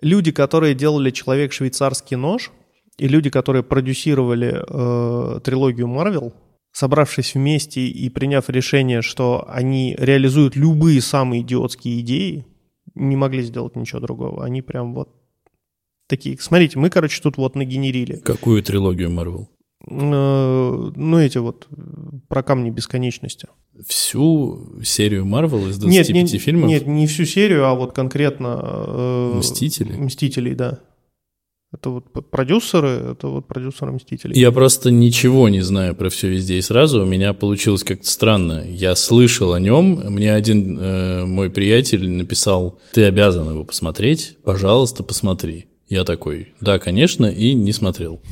[0.00, 2.52] люди, которые делали «Человек-швейцарский нож»,
[2.98, 6.32] и люди, которые продюсировали э, трилогию Марвел,
[6.70, 12.46] собравшись вместе и приняв решение, что они реализуют любые самые идиотские идеи,
[12.94, 14.44] не могли сделать ничего другого.
[14.44, 15.10] Они прям вот
[16.06, 16.38] такие.
[16.38, 18.16] Смотрите, мы, короче, тут вот нагенерили.
[18.16, 19.48] Какую трилогию Марвел?
[19.88, 21.68] Э, ну, эти вот
[22.28, 23.48] про камни бесконечности.
[23.86, 26.68] Всю серию Марвел из 25 нет, не, фильмов?
[26.68, 28.60] Нет, не всю серию, а вот конкретно...
[28.62, 29.92] Э, Мстители?
[29.92, 30.80] Мстителей, да.
[31.78, 34.40] Это вот продюсеры, это вот продюсеры Мстителей.
[34.40, 37.02] Я просто ничего не знаю про все везде и сразу.
[37.02, 38.64] У меня получилось как-то странно.
[38.66, 40.00] Я слышал о нем.
[40.10, 45.66] Мне один э, мой приятель написал, ты обязан его посмотреть, пожалуйста, посмотри.
[45.86, 48.22] Я такой, да, конечно, и не смотрел.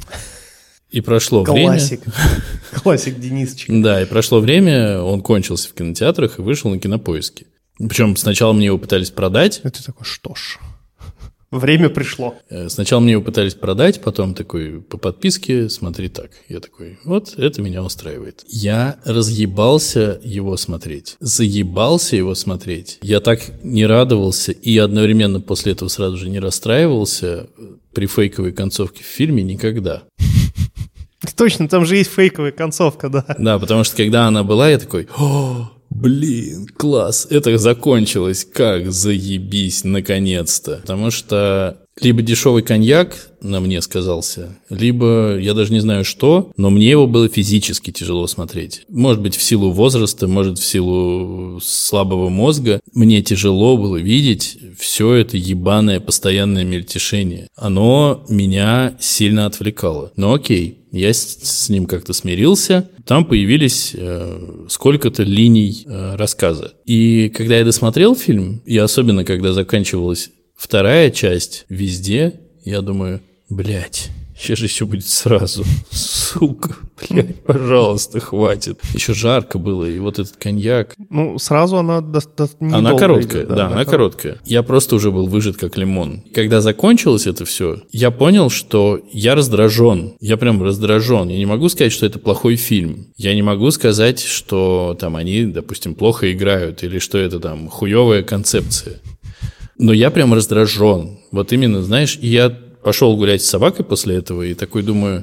[0.91, 2.01] И прошло Классик.
[2.01, 2.17] время...
[2.83, 3.69] Классик Денисчик.
[3.83, 7.47] Да, и прошло время, он кончился в кинотеатрах и вышел на кинопоиски.
[7.77, 9.61] Причем сначала мне его пытались продать.
[9.65, 10.59] Это такой, что ж...
[11.55, 12.35] Время пришло.
[12.51, 16.33] Э, сначала мне его пытались продать, потом такой по подписке, смотри так.
[16.49, 18.45] Я такой, вот это меня устраивает.
[18.49, 21.17] Я разъебался его смотреть.
[21.21, 22.99] Заебался его смотреть.
[23.03, 27.47] Я так не радовался и одновременно после этого сразу же не расстраивался
[27.93, 30.03] при фейковой концовке в фильме никогда.
[31.37, 33.25] Точно, там же есть фейковая концовка, да.
[33.39, 39.85] Да, потому что когда она была, я такой, о, Блин, класс, это закончилось, как заебись,
[39.85, 40.79] наконец-то.
[40.83, 46.71] Потому что либо дешевый коньяк на мне сказался, либо я даже не знаю что, но
[46.71, 48.83] мне его было физически тяжело смотреть.
[48.89, 52.81] Может быть, в силу возраста, может, в силу слабого мозга.
[52.95, 57.49] Мне тяжело было видеть все это ебаное постоянное мельтешение.
[57.55, 60.11] Оно меня сильно отвлекало.
[60.17, 62.89] Но окей, я с, с ним как-то смирился.
[63.05, 66.73] Там появились э, сколько-то линий э, рассказа.
[66.87, 74.11] И когда я досмотрел фильм, и особенно когда заканчивалась Вторая часть везде, я думаю, блядь,
[74.37, 75.65] сейчас же все будет сразу.
[75.91, 76.77] Сука,
[77.09, 78.81] блядь, пожалуйста, хватит.
[78.95, 80.95] Еще жарко было, и вот этот коньяк.
[81.11, 84.39] Ну, сразу она до, до, Она короткая, идет, да, да, она короткая.
[84.45, 86.23] Я просто уже был выжат как лимон.
[86.35, 90.15] Когда закончилось это все, я понял, что я раздражен.
[90.21, 91.29] Я прям раздражен.
[91.29, 93.09] Я не могу сказать, что это плохой фильм.
[93.17, 98.23] Я не могу сказать, что там они, допустим, плохо играют, или что это там хуевая
[98.23, 99.01] концепция.
[99.85, 101.19] Но я прям раздражен.
[101.31, 105.23] Вот именно, знаешь, я пошел гулять с собакой после этого и такой думаю...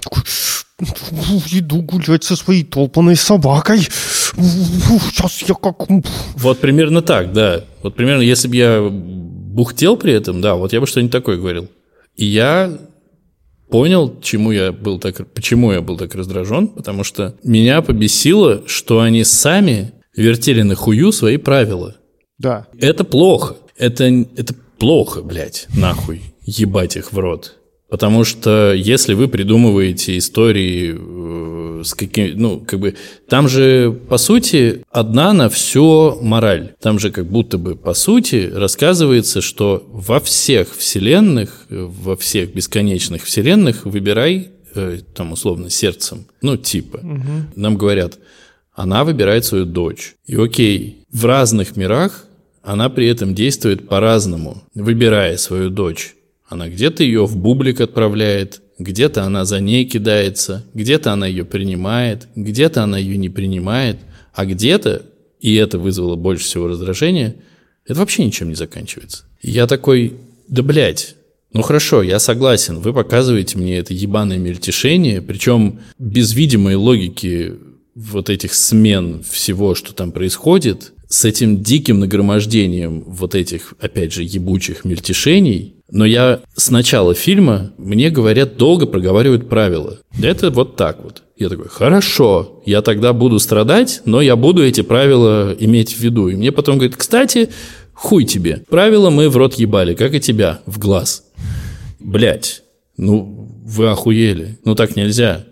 [1.52, 3.80] Иду гулять со своей толпанной собакой.
[3.80, 5.78] Сейчас я как...
[6.36, 7.64] Вот примерно так, да.
[7.82, 11.68] Вот примерно, если бы я бухтел при этом, да, вот я бы что-нибудь такое говорил.
[12.16, 12.72] И я
[13.72, 19.00] понял, чему я был так, почему я был так раздражен, потому что меня побесило, что
[19.00, 21.96] они сами вертели на хую свои правила.
[22.38, 22.68] Да.
[22.80, 24.06] Это плохо это,
[24.38, 27.58] это плохо, блядь, нахуй, ебать их в рот.
[27.90, 32.96] Потому что если вы придумываете истории э, с каким, ну, как бы,
[33.28, 36.74] там же, по сути, одна на все мораль.
[36.80, 43.24] Там же как будто бы, по сути, рассказывается, что во всех вселенных, во всех бесконечных
[43.24, 46.28] вселенных выбирай, э, там, условно, сердцем.
[46.42, 46.98] Ну, типа.
[46.98, 47.32] Угу.
[47.56, 48.20] Нам говорят,
[48.74, 50.16] она выбирает свою дочь.
[50.26, 52.26] И окей, в разных мирах
[52.64, 56.16] она при этом действует по-разному, выбирая свою дочь.
[56.48, 62.28] Она где-то ее в бублик отправляет, где-то она за ней кидается, где-то она ее принимает,
[62.36, 63.98] где-то она ее не принимает,
[64.34, 65.04] а где-то,
[65.40, 67.36] и это вызвало больше всего раздражения,
[67.86, 69.24] это вообще ничем не заканчивается.
[69.42, 71.16] Я такой, да блядь,
[71.54, 77.54] ну хорошо, я согласен, вы показываете мне это ебаное мельтешение, причем без видимой логики
[77.96, 84.24] вот этих смен всего, что там происходит, с этим диким нагромождением вот этих, опять же,
[84.24, 90.00] ебучих мельтешений, но я с начала фильма, мне говорят, долго проговаривают правила.
[90.24, 91.24] Это вот так вот.
[91.36, 96.30] Я такой, хорошо, я тогда буду страдать, но я буду эти правила иметь в виду.
[96.30, 97.50] И мне потом говорят, кстати,
[97.94, 98.64] хуй тебе.
[98.70, 101.26] Правила мы в рот ебали, как и тебя, в глаз.
[102.00, 102.64] Блять,
[102.96, 104.60] ну вы охуели.
[104.64, 105.44] Ну так нельзя.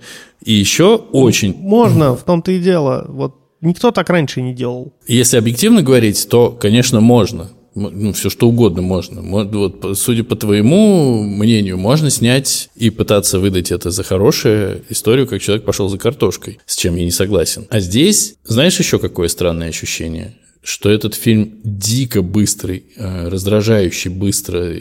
[0.41, 1.53] И еще очень...
[1.53, 3.05] Можно, в том-то и дело.
[3.09, 4.93] Вот никто так раньше не делал.
[5.07, 7.49] Если объективно говорить, то, конечно, можно.
[7.75, 9.21] Ну, все что угодно можно.
[9.21, 15.41] Вот, судя по твоему мнению, можно снять и пытаться выдать это за хорошую историю, как
[15.41, 17.67] человек пошел за картошкой, с чем я не согласен.
[17.69, 20.35] А здесь, знаешь еще какое странное ощущение?
[20.61, 24.73] Что этот фильм дико быстрый, э, раздражающий, быстро,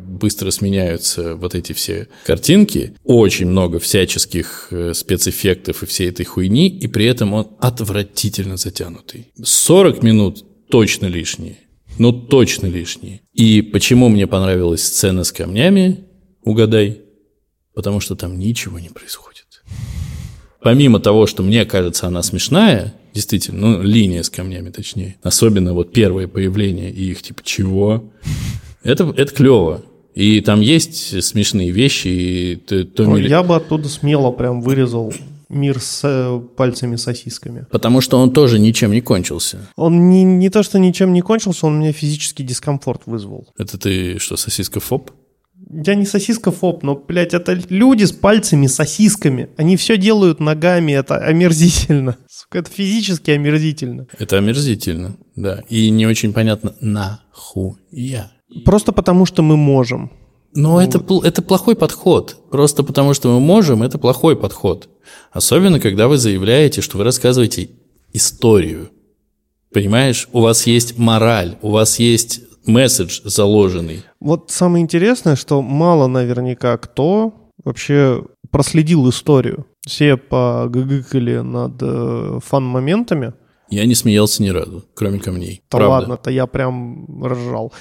[0.00, 6.68] быстро сменяются вот эти все картинки, очень много всяческих э, спецэффектов и всей этой хуйни,
[6.68, 9.28] и при этом он отвратительно затянутый.
[9.42, 11.58] 40 минут точно лишние.
[11.98, 13.22] Ну, точно лишние.
[13.32, 16.04] И почему мне понравилась сцена с камнями,
[16.44, 17.00] угадай,
[17.74, 19.46] потому что там ничего не происходит.
[20.60, 25.16] Помимо того, что мне кажется она смешная, действительно, ну, линия с камнями точнее.
[25.22, 28.04] Особенно вот первое появление и их типа чего.
[28.84, 29.82] Это, это клево.
[30.14, 32.08] И там есть смешные вещи.
[32.08, 35.12] И то, то ну, Я бы оттуда смело прям вырезал
[35.48, 37.66] мир с э, пальцами-сосисками.
[37.70, 39.68] Потому что он тоже ничем не кончился.
[39.76, 43.48] Он не, не то, что ничем не кончился, он мне физический дискомфорт вызвал.
[43.56, 45.10] Это ты что, сосиска-фоб?
[45.70, 49.48] Я не сосиска-фоб, но, блядь, это люди с пальцами, сосисками.
[49.56, 52.16] Они все делают ногами, это омерзительно.
[52.38, 54.08] Сука, это физически омерзительно.
[54.18, 55.62] Это омерзительно, да.
[55.70, 58.30] И не очень понятно, нахуя.
[58.66, 60.12] Просто потому, что мы можем.
[60.52, 60.82] Но вот.
[60.82, 62.36] это, это плохой подход.
[62.50, 64.90] Просто потому, что мы можем, это плохой подход.
[65.32, 67.70] Особенно, когда вы заявляете, что вы рассказываете
[68.12, 68.90] историю.
[69.72, 74.02] Понимаешь, у вас есть мораль, у вас есть месседж заложенный.
[74.20, 77.32] Вот самое интересное, что мало наверняка кто
[77.64, 79.66] вообще проследил историю.
[79.86, 83.34] Все погыгыкали над э, фан-моментами.
[83.70, 85.62] Я не смеялся ни разу, кроме камней.
[85.70, 85.90] Да Правда.
[85.90, 87.72] ладно-то, я прям ржал.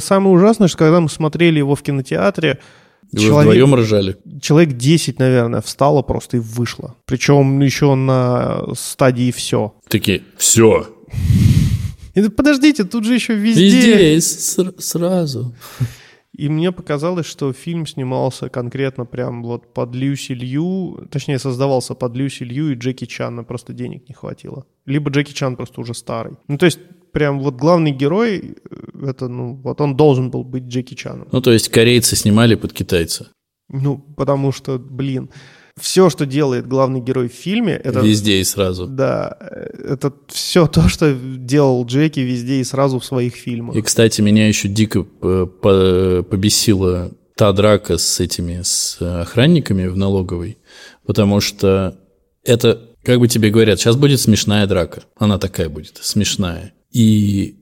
[0.00, 2.60] Самое ужасное, что когда мы смотрели его в кинотеатре,
[3.12, 4.16] вы человек, вдвоем ржали?
[4.40, 6.94] Человек 10, наверное, встало просто и вышло.
[7.06, 9.74] Причем еще на стадии все.
[9.88, 10.86] Такие, все.
[12.14, 14.14] И, подождите, тут же еще везде...
[14.14, 14.20] Везде,
[14.78, 15.54] сразу.
[16.40, 22.16] И мне показалось, что фильм снимался конкретно прям вот под Люси Лью, точнее, создавался под
[22.16, 24.64] Люси Лью и Джеки Чана, просто денег не хватило.
[24.86, 26.32] Либо Джеки Чан просто уже старый.
[26.48, 26.80] Ну, то есть,
[27.12, 31.28] прям вот главный герой, э, это, ну, вот он должен был быть Джеки Чаном.
[31.30, 33.28] Ну, то есть, корейцы снимали под китайца.
[33.68, 35.28] Ну, потому что, блин,
[35.78, 38.00] все, что делает главный герой в фильме, это...
[38.00, 38.86] Везде и сразу.
[38.86, 43.76] Да, это все то, что делал Джеки везде и сразу в своих фильмах.
[43.76, 45.04] И, кстати, меня еще дико
[45.62, 50.58] побесила та драка с этими, с охранниками в налоговой,
[51.06, 51.98] потому что
[52.44, 55.04] это, как бы тебе говорят, сейчас будет смешная драка.
[55.16, 56.74] Она такая будет, смешная.
[56.90, 57.56] И,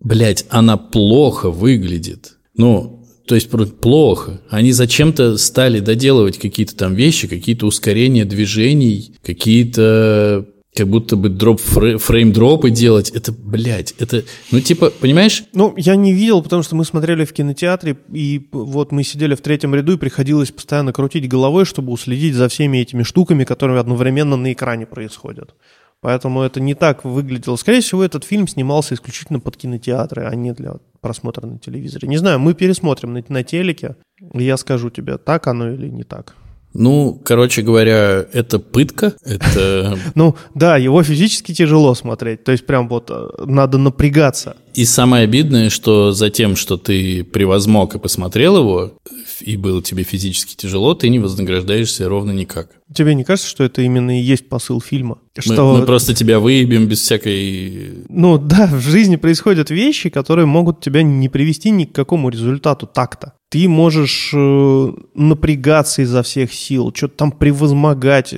[0.00, 2.38] блядь, она плохо выглядит.
[2.56, 2.97] Ну,
[3.28, 3.50] то есть
[3.80, 4.40] плохо.
[4.48, 11.60] Они зачем-то стали доделывать какие-то там вещи, какие-то ускорения движений, какие-то как будто бы дроп
[11.60, 13.10] фрейм-дропы делать.
[13.10, 14.22] Это, блядь, это,
[14.52, 15.42] ну, типа, понимаешь?
[15.52, 19.40] Ну, я не видел, потому что мы смотрели в кинотеатре, и вот мы сидели в
[19.40, 24.36] третьем ряду, и приходилось постоянно крутить головой, чтобы уследить за всеми этими штуками, которые одновременно
[24.36, 25.54] на экране происходят.
[26.00, 27.56] Поэтому это не так выглядело.
[27.56, 32.08] Скорее всего, этот фильм снимался исключительно под кинотеатры, а не для просмотра на телевизоре.
[32.08, 33.96] Не знаю, мы пересмотрим на, на телеке,
[34.32, 36.36] и я скажу тебе, так оно или не так.
[36.74, 39.98] Ну, короче говоря, это пытка, это...
[40.14, 44.56] Ну, да, его физически тяжело смотреть, то есть прям вот э, надо напрягаться.
[44.74, 48.92] И самое обидное, что за тем, что ты превозмог и посмотрел его,
[49.40, 52.70] и было тебе физически тяжело, ты не вознаграждаешься ровно никак.
[52.94, 55.18] Тебе не кажется, что это именно и есть посыл фильма?
[55.36, 55.72] Что...
[55.72, 58.04] Мы, мы просто тебя выебем без всякой...
[58.08, 62.86] Ну да, в жизни происходят вещи, которые могут тебя не привести ни к какому результату
[62.86, 63.34] так-то.
[63.50, 68.34] Ты можешь э, напрягаться изо всех сил, что-то там превозмогать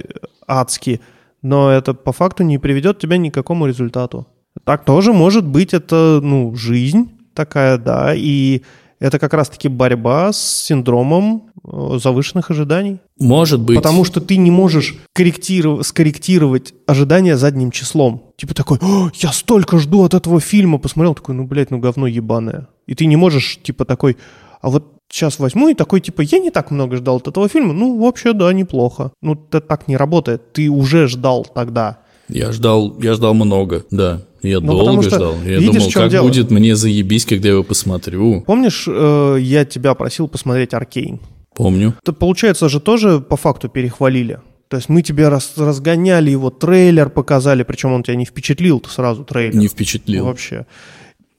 [0.47, 1.01] адски,
[1.43, 4.27] но это по факту не приведет тебя ни к какому результату.
[4.65, 8.63] Так тоже может быть, это, ну, жизнь такая, да, и
[9.01, 12.99] это как раз-таки борьба с синдромом э, завышенных ожиданий.
[13.19, 13.77] Может быть.
[13.77, 15.87] Потому что ты не можешь корректиров...
[15.87, 18.31] скорректировать ожидания задним числом.
[18.37, 18.79] Типа такой,
[19.15, 22.69] я столько жду от этого фильма, посмотрел, такой, ну, блядь, ну, говно ебаное.
[22.87, 24.19] И ты не можешь, типа, такой,
[24.61, 27.73] а вот сейчас возьму и такой, типа, я не так много ждал от этого фильма.
[27.73, 29.13] Ну, вообще, да, неплохо.
[29.23, 30.53] Ну, это так не работает.
[30.53, 31.99] Ты уже ждал тогда.
[32.29, 34.23] Я ждал, я ждал много, да.
[34.43, 35.35] Я Ну, долго что, ждал.
[35.45, 36.27] Я видишь, думал, как дело?
[36.27, 38.43] будет мне заебись, когда я его посмотрю.
[38.47, 41.21] Помнишь, э, я тебя просил посмотреть «Аркейн»?
[41.55, 41.95] Помню.
[42.03, 44.39] Это, получается же, тоже по факту перехвалили.
[44.69, 49.25] То есть мы тебе раз- разгоняли его, трейлер показали, причем он тебя не впечатлил сразу,
[49.25, 49.57] трейлер.
[49.57, 50.25] Не впечатлил.
[50.25, 50.65] Вообще.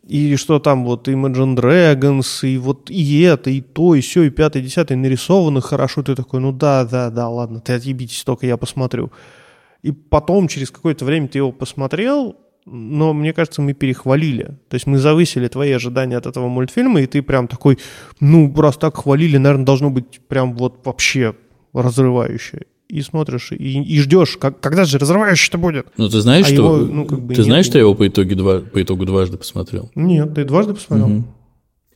[0.07, 4.29] И что там вот Imagine Dragons, и вот и это, и то, и все, и
[4.29, 6.01] пятое, и десятое нарисовано хорошо.
[6.01, 9.11] Ты такой, ну да, да, да, ладно, ты отъебитесь, только я посмотрю.
[9.83, 12.35] И потом, через какое-то время ты его посмотрел,
[12.65, 14.57] но мне кажется, мы перехвалили.
[14.69, 17.77] То есть мы завысили твои ожидания от этого мультфильма, и ты прям такой,
[18.19, 21.35] ну, раз так хвалили, наверное, должно быть прям вот вообще
[21.73, 22.65] разрывающе.
[22.91, 25.87] И смотришь, и, и ждешь, как, когда же разрывающе-то будет?
[25.95, 26.55] Ну, ты знаешь, А что...
[26.55, 27.45] его, ну, как бы ты нет.
[27.45, 29.89] знаешь, что я его по, итоге два, по итогу дважды посмотрел?
[29.95, 31.23] Нет, ты дважды посмотрел.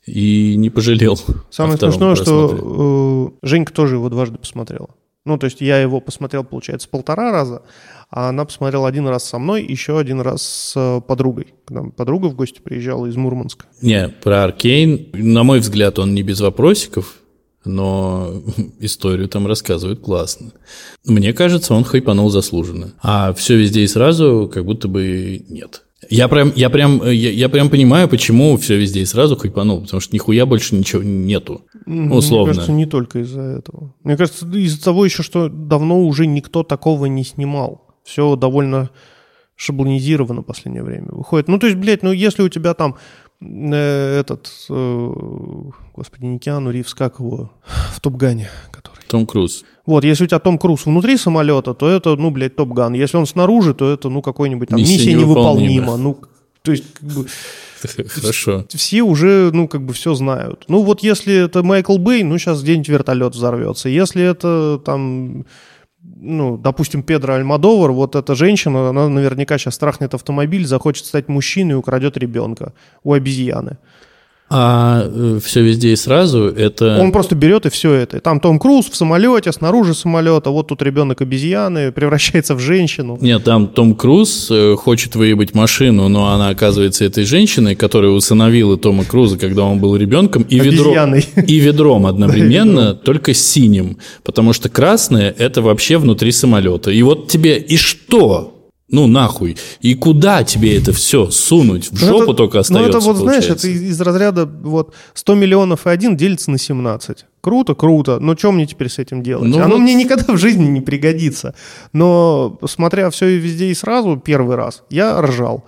[0.05, 1.19] И не пожалел.
[1.49, 4.89] Самое смешное, что э, Женька тоже его дважды посмотрела.
[5.25, 7.63] Ну, то есть я его посмотрел, получается, полтора раза,
[8.09, 11.55] а она посмотрела один раз со мной, еще один раз с э, подругой.
[11.65, 13.65] Когда подруга в гости приезжала из Мурманска.
[13.81, 17.15] Не, про Аркейн, на мой взгляд, он не без вопросиков,
[17.65, 18.43] но
[18.79, 20.53] историю там рассказывают классно.
[21.05, 22.93] Мне кажется, он хайпанул заслуженно.
[23.01, 25.83] А все везде и сразу как будто бы нет.
[26.09, 30.01] Я прям, я прям, я, я прям понимаю, почему все везде и сразу хайпанул, потому
[30.01, 31.63] что нихуя больше ничего нету.
[31.85, 32.47] Условно.
[32.47, 33.95] Мне кажется, не только из-за этого.
[34.03, 37.95] Мне кажется, из-за того еще, что давно уже никто такого не снимал.
[38.03, 38.91] Все довольно
[39.55, 41.47] шаблонизировано в последнее время выходит.
[41.47, 42.97] Ну, то есть, блядь, ну, если у тебя там
[43.41, 45.11] этот, э,
[45.93, 47.51] господи, не Киану Ривз, как его,
[47.93, 49.03] в Топгане, который.
[49.07, 49.63] Том Круз.
[49.85, 52.93] Вот, если у тебя Том Круз внутри самолета, то это, ну, блядь, Топ Ган.
[52.93, 55.71] Если он снаружи, то это, ну, какой-нибудь там Миссия миссия, невыполнима.
[55.73, 55.97] невыполнима.
[55.97, 56.17] Ну,
[56.63, 57.27] то есть, как бы,
[58.09, 58.65] Хорошо.
[58.69, 60.65] все уже, ну, как бы все знают.
[60.67, 63.89] Ну, вот если это Майкл Бэй, ну, сейчас где-нибудь вертолет взорвется.
[63.89, 65.45] Если это там,
[66.25, 71.73] ну, допустим, Педро Альмадовар, вот эта женщина, она наверняка сейчас страхнет автомобиль, захочет стать мужчиной
[71.73, 73.77] и украдет ребенка у обезьяны.
[74.47, 75.09] А
[75.43, 76.99] все везде и сразу это...
[77.01, 78.19] Он просто берет и все это.
[78.19, 83.17] Там Том Круз в самолете, снаружи самолета, вот тут ребенок обезьяны, превращается в женщину.
[83.21, 88.77] Нет, там Том Круз э, хочет выебать машину, но она оказывается этой женщиной, которая усыновила
[88.77, 91.25] Тома Круза, когда он был ребенком, и, ведро, Обезьяной.
[91.47, 93.97] и ведром одновременно, только синим.
[94.23, 96.91] Потому что красное– это вообще внутри самолета.
[96.91, 98.54] И вот тебе и что?
[98.87, 99.57] Ну, нахуй.
[99.81, 101.87] И куда тебе это все сунуть?
[101.87, 103.67] В Ну, жопу это- только остается, Ну, это вот, знаешь, получается.
[103.67, 107.25] это из, из разряда вот 100 миллионов и один делится на 17.
[107.41, 108.19] Круто, круто.
[108.19, 109.49] Но что мне теперь с этим делать?
[109.49, 111.55] Ну Оно вот- мне никогда в жизни не пригодится.
[111.93, 115.65] Но, смотря все и везде и сразу, первый раз, я ржал.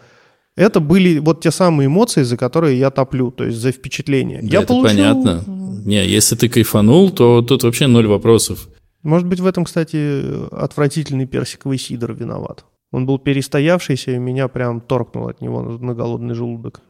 [0.55, 4.41] Это были вот те самые эмоции, за которые я топлю, то есть за впечатление.
[4.43, 5.43] Да, я это получил- понятно.
[5.85, 8.67] Не, если ты кайфанул, то тут вообще ноль вопросов.
[9.03, 12.65] Может быть, в этом, кстати, отвратительный персиковый сидр виноват.
[12.91, 16.81] Он был перестоявшийся, и меня прям торкнул от него на голодный желудок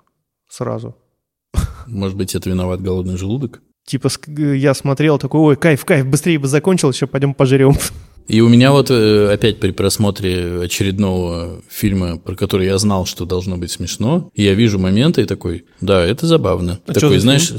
[0.49, 0.95] сразу.
[1.87, 3.61] Может быть, это виноват голодный желудок?
[3.85, 7.75] Типа ск- я смотрел такой, ой, кайф, кайф, быстрее бы закончилось, сейчас пойдем пожрем.
[8.27, 13.25] И у меня вот э, опять при просмотре очередного фильма, про который я знал, что
[13.25, 16.81] должно быть смешно, я вижу моменты и такой, да, это забавно.
[16.85, 17.53] А такой, знаешь,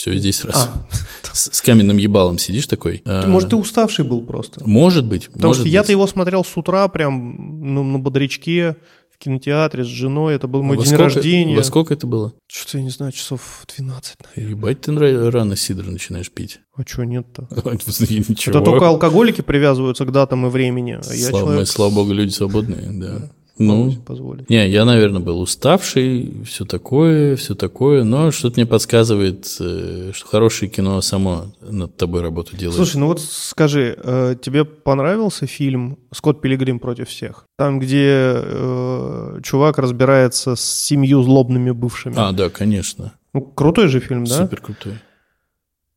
[0.00, 0.58] все здесь сразу.
[0.58, 0.86] А.
[1.34, 3.02] С, с каменным ебалом сидишь такой.
[3.04, 4.66] а, Может, ты уставший был просто.
[4.66, 5.26] Может быть.
[5.26, 8.76] Потому может что я-то его смотрел с утра прям ну, на бодрячке
[9.14, 10.34] в кинотеатре с женой.
[10.36, 11.54] Это был мой Во день сколько- рождения.
[11.54, 12.32] Во сколько это было?
[12.46, 14.56] Что-то я не знаю, часов 12, наверное.
[14.56, 16.60] Ебать, ты рано сидр начинаешь пить.
[16.74, 17.46] А что нет-то?
[17.64, 18.56] Ничего.
[18.56, 20.92] Это только алкоголики привязываются к датам и времени.
[20.92, 23.30] А я Слава, человек слава богу, люди свободные, да.
[23.60, 24.48] Ну, позволить.
[24.48, 30.26] Не, я, наверное, был уставший, все такое, все такое, но что-то мне подсказывает, э, что
[30.26, 32.76] хорошее кино само над тобой работу делает.
[32.76, 37.44] Слушай, ну вот скажи, э, тебе понравился фильм «Скотт Пилигрим против всех»?
[37.58, 42.14] Там, где э, чувак разбирается с семью злобными бывшими.
[42.16, 43.12] А, да, конечно.
[43.34, 44.38] Ну, крутой же фильм, да?
[44.38, 44.94] Супер крутой.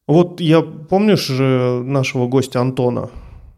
[0.05, 3.09] Вот я, помнишь же нашего гостя Антона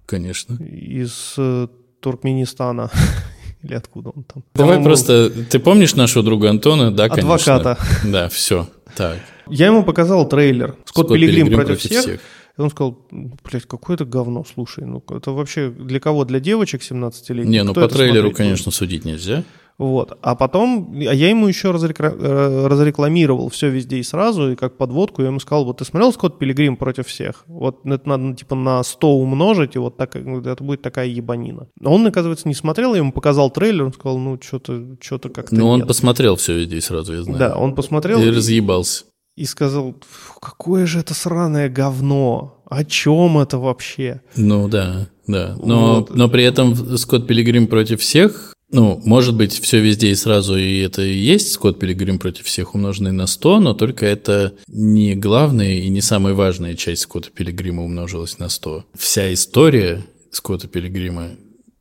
[0.06, 0.64] Конечно.
[0.64, 1.68] из э,
[2.02, 2.92] Туркменистана?
[3.64, 4.44] Или откуда он там?
[4.54, 5.30] Давай По-моему, просто...
[5.30, 6.92] Ты помнишь нашего друга Антона?
[6.92, 7.34] Да, конечно.
[7.34, 7.78] Адвоката.
[8.04, 8.68] Да, все.
[8.96, 9.18] Так.
[9.48, 12.22] Я ему показал трейлер «Скотт, Скотт Пилигрим, Пилигрим против, всех».
[12.58, 14.86] И он сказал, блядь, какое это говно, слушай.
[14.86, 16.24] Ну, это вообще для кого?
[16.24, 17.50] Для девочек 17-летних?
[17.50, 19.44] Не, ну Кто по трейлеру, смотреть конечно, судить нельзя.
[19.78, 20.18] Вот.
[20.22, 25.22] А потом, а я ему еще э, разрекламировал все везде и сразу, и как подводку
[25.22, 27.44] я ему сказал, вот ты смотрел «Скотт Пилигрим против всех»?
[27.48, 31.68] Вот это надо, типа, на 100 умножить, и вот так, ну, это будет такая ебанина.
[31.84, 35.54] А Он, оказывается, не смотрел, я ему показал трейлер, он сказал, ну, что-то что как-то
[35.56, 35.88] Ну, он нет.
[35.88, 37.40] посмотрел все везде и сразу, я знаю.
[37.40, 39.04] Да, он посмотрел, И и, разъебался.
[39.36, 44.22] и сказал, «Фу, какое же это сраное говно, о чем это вообще?
[44.38, 45.58] Ну да, да.
[45.62, 46.16] Но, Вот.
[46.16, 50.80] но при этом Скотт Пилигрим против всех, ну, может быть, все везде и сразу, и
[50.80, 55.76] это и есть Скотт Пилигрим против всех умноженный на 100, но только это не главная
[55.76, 58.86] и не самая важная часть Скотта Пилигрима умножилась на 100.
[58.98, 61.32] Вся история Скотта Пилигрима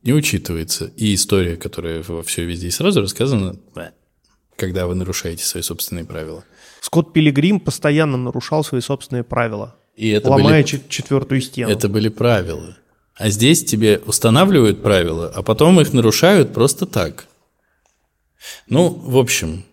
[0.03, 0.91] не учитывается.
[0.95, 3.55] И история, которая во все везде и сразу рассказана,
[4.55, 6.43] когда вы нарушаете свои собственные правила.
[6.81, 11.71] Скотт Пилигрим постоянно нарушал свои собственные правила, И это ломая были, чет- четвертую стену.
[11.71, 12.77] это были правила.
[13.17, 17.27] А здесь тебе устанавливают правила, а потом их нарушают просто так.
[18.67, 19.63] Ну, в общем,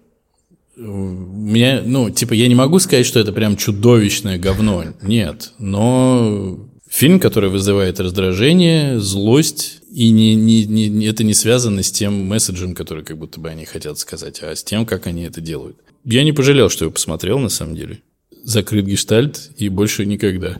[0.76, 4.84] меня, ну, типа, я не могу сказать, что это прям чудовищное говно.
[5.02, 5.52] Нет.
[5.58, 12.24] Но фильм, который вызывает раздражение, злость, и не, не, не- это не связано с тем
[12.26, 15.76] месседжем, который как будто бы они хотят сказать, а с тем, как они это делают.
[16.04, 17.98] Я не пожалел, что я посмотрел, на самом деле.
[18.44, 20.58] Закрыт гештальт и больше никогда.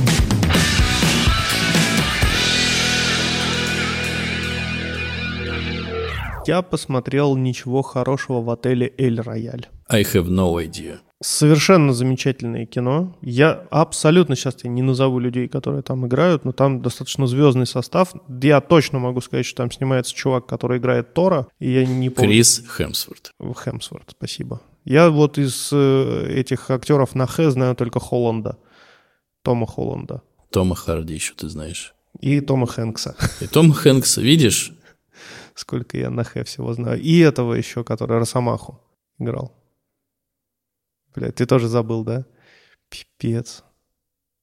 [6.48, 9.68] Я посмотрел «Ничего хорошего» в отеле «Эль Рояль».
[9.90, 10.98] I have no idea.
[11.24, 13.18] Совершенно замечательное кино.
[13.22, 18.14] Я абсолютно сейчас я не назову людей, которые там играют, но там достаточно звездный состав.
[18.28, 22.30] Я точно могу сказать, что там снимается чувак, который играет Тора, и я не помню.
[22.30, 23.32] Крис Хемсворт.
[23.40, 24.62] Хемсворт, спасибо.
[24.84, 28.58] Я вот из э, этих актеров на Х знаю только Холланда,
[29.42, 30.22] Тома Холланда
[30.52, 31.96] Тома Харди еще ты знаешь.
[32.22, 33.16] и Тома Хэнкса.
[33.42, 34.74] И Том Хэнкс, видишь,
[35.54, 37.00] Сколько я на Х всего знаю.
[37.02, 38.82] И этого еще, который Росомаху
[39.20, 39.54] играл.
[41.16, 42.26] Блядь, ты тоже забыл, да?
[42.90, 43.64] Пипец.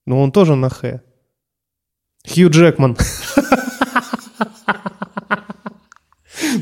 [0.06, 1.02] Ну, он тоже на Х.
[2.26, 2.96] Хью Джекман.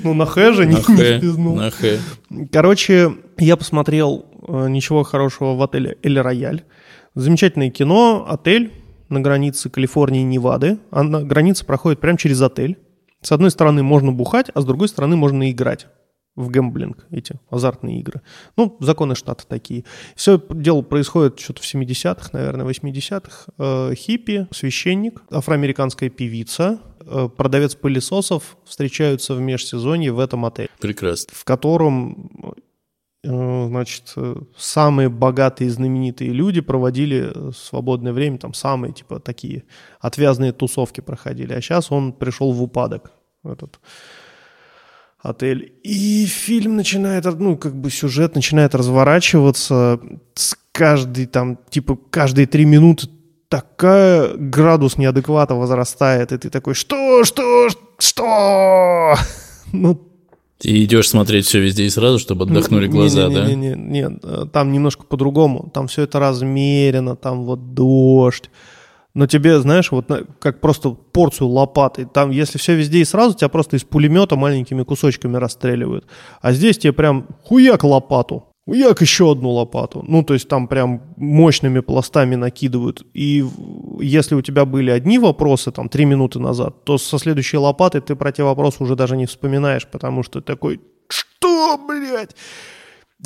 [0.03, 1.57] Ну, на Х же не спизнул.
[1.57, 1.99] на Х.
[2.53, 6.65] Короче, я посмотрел э, «Ничего хорошего» в отеле «Эль Рояль».
[7.15, 8.73] Замечательное кино, отель
[9.09, 10.79] на границе Калифорнии и Невады.
[10.91, 12.79] А граница проходит прямо через отель.
[13.23, 15.87] С одной стороны можно бухать, а с другой стороны можно играть
[16.37, 18.23] в гэмблинг, эти азартные игры.
[18.57, 19.85] Ну, законы штата такие.
[20.15, 23.53] Все дело происходит что-то в 70-х, наверное, 80-х.
[23.59, 31.35] Э, хиппи, священник, афроамериканская певица, э, продавец пылесосов встречаются в межсезонье в этом отеле Прекрасно.
[31.35, 32.55] в котором
[33.23, 39.65] значит, э, самые богатые и знаменитые люди проводили э, свободное время, там самые, типа, такие
[40.01, 41.53] отвязные тусовки проходили.
[41.53, 43.13] А сейчас он пришел в упадок,
[43.45, 43.79] этот
[45.19, 45.75] отель.
[45.83, 50.01] И фильм начинает, ну, как бы сюжет начинает разворачиваться
[50.35, 53.09] с каждой, там, типа, каждые три минуты
[53.49, 57.69] такая градус неадеквата возрастает, и ты такой, что, что,
[57.99, 59.15] что?
[59.73, 60.10] Ну,
[60.61, 63.47] Ты идешь смотреть все везде и сразу, чтобы отдохнули не- глаза, не, да?
[63.47, 65.71] Не, не, не, не, там немножко по-другому.
[65.73, 68.51] Там все это размерено, там вот дождь.
[69.15, 70.07] Но тебе, знаешь, вот
[70.39, 72.07] как просто порцию лопаты.
[72.07, 76.05] Там, если все везде и сразу, тебя просто из пулемета маленькими кусочками расстреливают.
[76.43, 78.45] А здесь тебе прям хуяк лопату.
[78.71, 80.05] Хуяк еще одну лопату.
[80.07, 83.03] Ну, то есть там прям мощными пластами накидывают.
[83.15, 83.45] И
[83.99, 88.15] если у тебя были одни вопросы там три минуты назад, то со следующей лопатой ты
[88.15, 92.37] про те вопросы уже даже не вспоминаешь, потому что такой, что, блядь?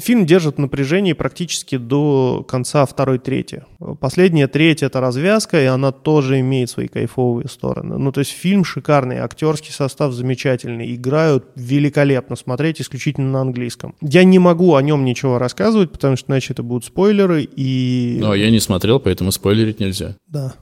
[0.01, 3.65] Фильм держит напряжение практически до конца второй трети.
[4.01, 7.97] Последняя треть— это развязка, и она тоже имеет свои кайфовые стороны.
[7.97, 13.95] Ну, то есть фильм шикарный, актерский состав замечательный, играют великолепно, смотреть исключительно на английском.
[14.01, 18.19] Я не могу о нем ничего рассказывать, потому что иначе это будут спойлеры, и...
[18.21, 20.17] Ну, а я не смотрел, поэтому спойлерить нельзя.
[20.27, 20.55] Да.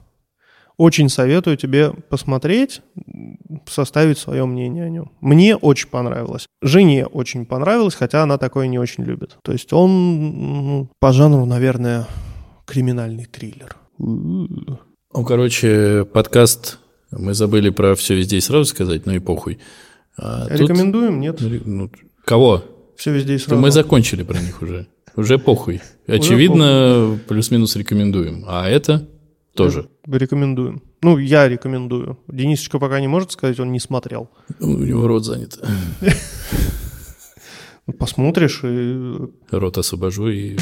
[0.77, 2.81] Очень советую тебе посмотреть,
[3.67, 5.11] составить свое мнение о нем.
[5.21, 6.47] Мне очень понравилось.
[6.61, 9.37] Жене очень понравилось, хотя она такое не очень любит.
[9.43, 12.07] То есть он ну, по жанру, наверное,
[12.65, 13.75] криминальный триллер.
[13.97, 14.79] Ну,
[15.25, 16.79] короче, подкаст
[17.11, 19.59] мы забыли про все везде и сразу сказать, ну и похуй.
[20.17, 21.19] А тут- Рекомендуем?
[21.19, 21.37] Нет?
[21.39, 21.91] Ну,
[22.25, 22.63] кого?
[22.97, 23.61] Все везде и сразу.
[23.61, 24.87] мы закончили про них уже.
[25.15, 25.81] Уже похуй.
[26.07, 28.45] Очевидно, плюс-минус рекомендуем.
[28.47, 29.07] А это
[29.53, 29.89] тоже.
[30.05, 30.81] Рекомендуем.
[31.01, 32.17] Ну, я рекомендую.
[32.27, 34.29] Денисочка пока не может сказать, он не смотрел.
[34.59, 35.59] У него рот занят.
[37.85, 39.17] Ну, Посмотришь и
[39.51, 40.57] Рот освобожу и...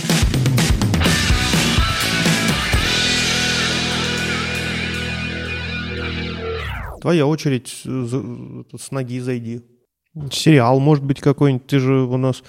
[6.99, 9.61] Твоя очередь э, с ноги зайди.
[10.31, 11.65] Сериал, может быть, какой-нибудь.
[11.65, 12.43] Ты же у нас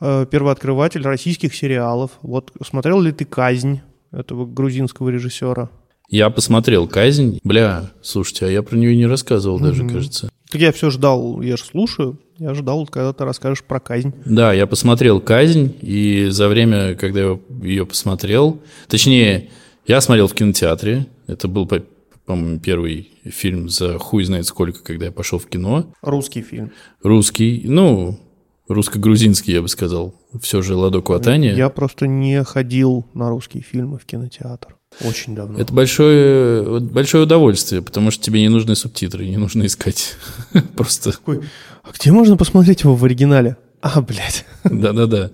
[0.00, 2.12] э, первооткрыватель российских сериалов.
[2.20, 3.80] Вот смотрел ли ты «Казнь»
[4.10, 5.70] этого грузинского режиссера?
[6.08, 7.38] Я посмотрел «Казнь».
[7.44, 10.30] Бля, слушайте, а я про нее не рассказывал даже, кажется.
[10.50, 12.20] Так я все ждал, я же слушаю.
[12.38, 14.12] Я ждал, когда ты расскажешь про казнь.
[14.24, 19.50] Да, я посмотрел «Казнь», и за время, когда я ее посмотрел, точнее,
[19.86, 21.84] я смотрел в кинотеатре, это был, по-
[22.26, 25.92] по-моему, первый фильм за хуй знает сколько, когда я пошел в кино.
[26.02, 26.72] Русский фильм.
[27.02, 28.18] Русский, ну,
[28.66, 30.14] русско-грузинский, я бы сказал.
[30.40, 31.54] Все же «Ладо Кватания».
[31.54, 34.76] Я просто не ходил на русские фильмы в кинотеатр.
[35.02, 35.58] Очень давно.
[35.58, 40.14] Это большое, большое удовольствие, потому что тебе не нужны субтитры, не нужно искать.
[40.76, 41.40] Просто Такой,
[41.82, 43.56] а где можно посмотреть его в оригинале?
[43.82, 44.46] А, блядь.
[44.64, 45.30] Да-да-да.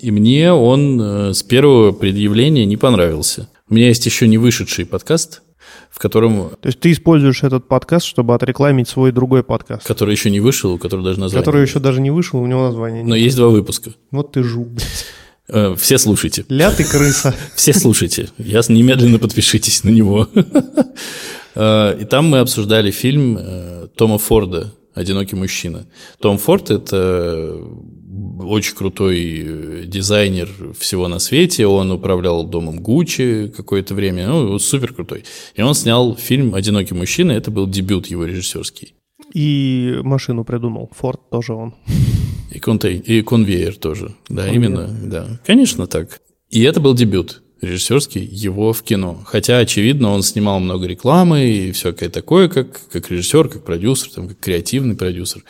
[0.00, 3.48] И мне он э, с первого предъявления не понравился.
[3.70, 5.40] У меня есть еще не вышедший подкаст,
[5.90, 10.28] в котором, То есть ты используешь этот подкаст, чтобы отрекламить свой другой подкаст, который еще
[10.28, 11.42] не вышел, у которого даже название.
[11.42, 13.06] который еще даже не вышел, у него названия нет.
[13.06, 13.92] Но есть два выпуска.
[14.10, 15.06] Вот ты жук, блядь.
[15.48, 16.44] Э, Все слушайте.
[16.48, 17.34] Ля ты крыса.
[17.54, 18.28] Все слушайте.
[18.38, 20.28] Я немедленно подпишитесь на него.
[21.56, 25.86] Э, И там мы обсуждали фильм э, Тома Форда «Одинокий мужчина».
[26.18, 27.60] Том Форд– это
[28.40, 31.66] очень крутой дизайнер всего на свете.
[31.68, 34.26] Он управлял домом Гуччи какое-то время.
[34.26, 35.24] Ну, супер крутой.
[35.54, 37.30] И он снял фильм «Одинокий мужчина».
[37.30, 38.94] Это был дебют его режиссерский.
[39.34, 40.90] И машину придумал.
[40.94, 41.74] Форд тоже он.
[42.50, 44.14] И, контей, и конвейер тоже.
[44.28, 45.40] Да, именно, да.
[45.44, 46.20] Конечно, так.
[46.50, 49.20] И это был дебют режиссерский его в кино.
[49.26, 54.28] Хотя, очевидно, он снимал много рекламы и всякое такое, как, как режиссер, как продюсер, там,
[54.28, 55.42] как креативный продюсер.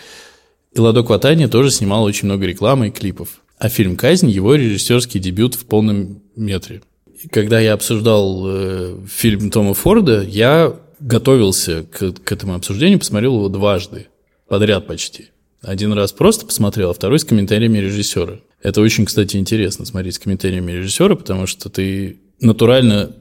[0.72, 3.40] И Ладо Кватани тоже снимал очень много рекламы и клипов.
[3.58, 6.82] А фильм «Казнь»– его режиссерский дебют в полном метре.
[7.30, 13.48] Когда я обсуждал э, фильм Тома Форда, я готовился к, к этому обсуждению, посмотрел его
[13.48, 14.08] дважды,
[14.48, 15.30] подряд почти.
[15.62, 18.40] Один раз просто посмотрел, а второй с комментариями режиссера.
[18.62, 23.14] Это очень, кстати, интересно смотреть с комментариями режиссера, потому что ты натурально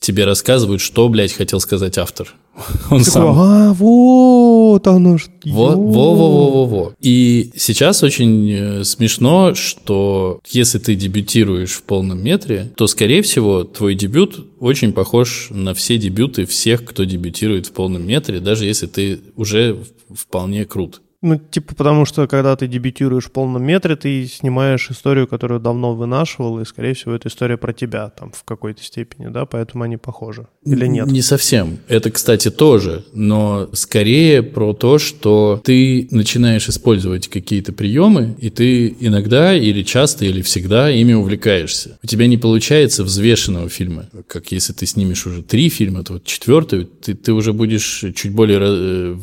[0.00, 2.34] тебе рассказывают, что, блядь, хотел сказать автор.
[2.90, 3.38] Он Такой, сам.
[3.38, 5.30] а, вот оно что.
[5.44, 6.92] Во, во, во, во, во, во.
[7.00, 13.64] И сейчас очень э, смешно, что если ты дебютируешь в полном метре, то, скорее всего,
[13.64, 18.86] твой дебют очень похож на все дебюты всех, кто дебютирует в полном метре, даже если
[18.86, 19.78] ты уже
[20.12, 21.00] вполне крут.
[21.20, 25.94] Ну, типа, потому что, когда ты дебютируешь в полном метре, ты снимаешь историю, которую давно
[25.94, 29.96] вынашивал, и, скорее всего, это история про тебя там в какой-то степени, да, поэтому они
[29.96, 30.46] похожи.
[30.64, 31.08] Или нет?
[31.08, 31.78] Не совсем.
[31.88, 38.96] Это, кстати, тоже, но скорее про то, что ты начинаешь использовать какие-то приемы, и ты
[39.00, 41.98] иногда или часто, или всегда ими увлекаешься.
[42.00, 44.06] У тебя не получается взвешенного фильма.
[44.28, 48.32] Как если ты снимешь уже три фильма, то вот четвертый, ты, ты уже будешь чуть
[48.32, 49.18] более...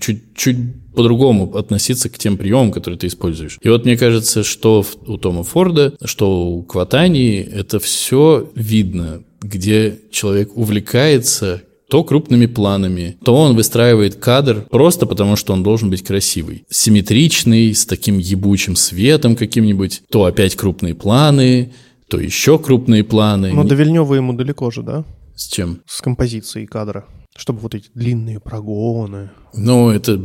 [0.00, 0.56] Чуть, чуть
[0.94, 3.58] по-другому относиться к тем приемам, которые ты используешь.
[3.60, 9.98] И вот мне кажется, что у Тома Форда, что у Кватани, это все видно, где
[10.10, 16.04] человек увлекается то крупными планами, то он выстраивает кадр просто потому, что он должен быть
[16.04, 16.64] красивый.
[16.70, 21.72] Симметричный, с таким ебучим светом каким-нибудь, то опять крупные планы,
[22.08, 23.52] то еще крупные планы.
[23.52, 25.04] Но до Вильнева ему далеко же, да?
[25.34, 25.80] С чем?
[25.86, 27.06] С композицией кадра.
[27.36, 29.30] Чтобы вот эти длинные прогоны.
[29.54, 30.20] Ну, это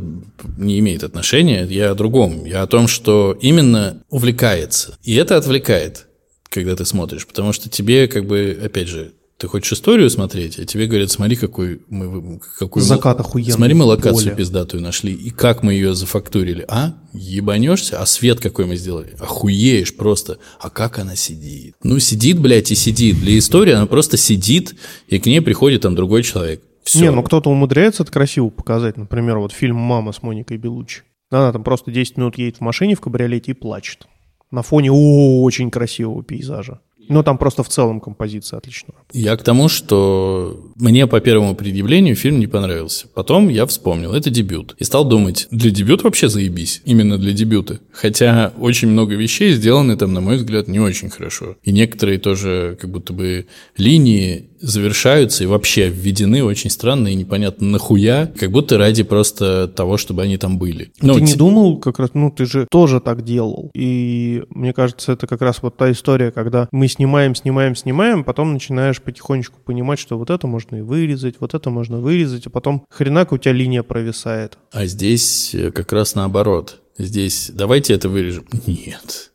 [0.57, 1.65] не имеет отношения.
[1.65, 2.45] Я о другом.
[2.45, 4.97] Я о том, что именно увлекается.
[5.03, 6.07] И это отвлекает,
[6.49, 7.25] когда ты смотришь.
[7.25, 11.35] Потому что тебе, как бы, опять же, ты хочешь историю смотреть, а тебе говорят, смотри,
[11.35, 12.39] какой мы...
[12.57, 14.35] Какой Закат охуенный Смотри, мы локацию поле.
[14.35, 15.13] пиздатую нашли.
[15.13, 16.63] И как мы ее зафактурили.
[16.69, 16.95] А?
[17.11, 18.01] Ебанешься?
[18.01, 19.13] А свет какой мы сделали?
[19.19, 20.37] Охуеешь просто.
[20.59, 21.75] А как она сидит?
[21.83, 23.19] Ну, сидит, блядь, и сидит.
[23.19, 24.75] Для истории она просто сидит,
[25.09, 26.61] и к ней приходит там другой человек.
[26.85, 27.01] Все.
[27.01, 28.95] Не, ну кто-то умудряется это красиво показать.
[28.95, 31.01] Например, вот фильм «Мама» с Моникой Белуччи.
[31.31, 34.07] Она там просто 10 минут едет в машине в кабриолете и плачет.
[34.51, 36.79] На фоне очень красивого пейзажа.
[37.09, 38.95] Ну, там просто в целом композиция отличная.
[39.13, 43.07] Я к тому, что мне по первому предъявлению фильм не понравился.
[43.13, 44.75] Потом я вспомнил, это дебют.
[44.79, 46.81] И стал думать, для дебюта вообще заебись.
[46.85, 47.79] Именно для дебюта.
[47.91, 51.57] Хотя очень много вещей сделаны там, на мой взгляд, не очень хорошо.
[51.63, 53.45] И некоторые тоже как будто бы
[53.77, 59.97] линии завершаются и вообще введены очень странно и непонятно нахуя, как будто ради просто того,
[59.97, 60.91] чтобы они там были.
[61.01, 63.71] Ну, ты не те- думал, как раз, ну, ты же тоже так делал.
[63.75, 68.53] И мне кажется, это как раз вот та история, когда мы снимаем, снимаем, снимаем, потом
[68.53, 72.85] начинаешь потихонечку понимать, что вот это можно и вырезать, вот это можно вырезать, а потом
[72.89, 74.57] хренак у тебя линия провисает.
[74.71, 76.81] А здесь э, как раз наоборот.
[76.97, 78.45] Здесь давайте это вырежем.
[78.67, 79.31] Нет.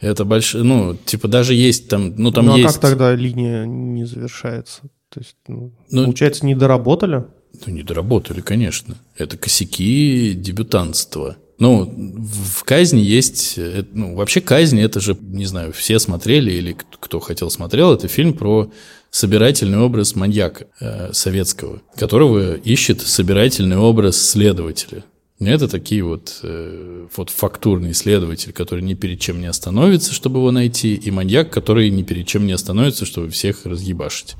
[0.00, 2.74] Это большое, ну, типа даже есть там, ну там ну, а есть...
[2.74, 4.82] как тогда линия не завершается?
[5.08, 7.24] То есть, ну, Ну, получается, не доработали?
[7.64, 8.96] Ну, не доработали, конечно.
[9.16, 11.36] Это косяки дебютантства.
[11.58, 13.54] Ну, в казни есть...
[13.56, 18.08] э, Ну, вообще казнь, это же, не знаю, все смотрели или кто хотел смотрел, это
[18.08, 18.70] фильм про
[19.10, 25.04] собирательный образ маньяка э, советского, которого ищет собирательный образ следователя.
[25.48, 30.50] Это такие вот, э, вот фактурный исследователь, который ни перед чем не остановится, чтобы его
[30.50, 34.36] найти, и маньяк, который ни перед чем не остановится, чтобы всех разъебашить.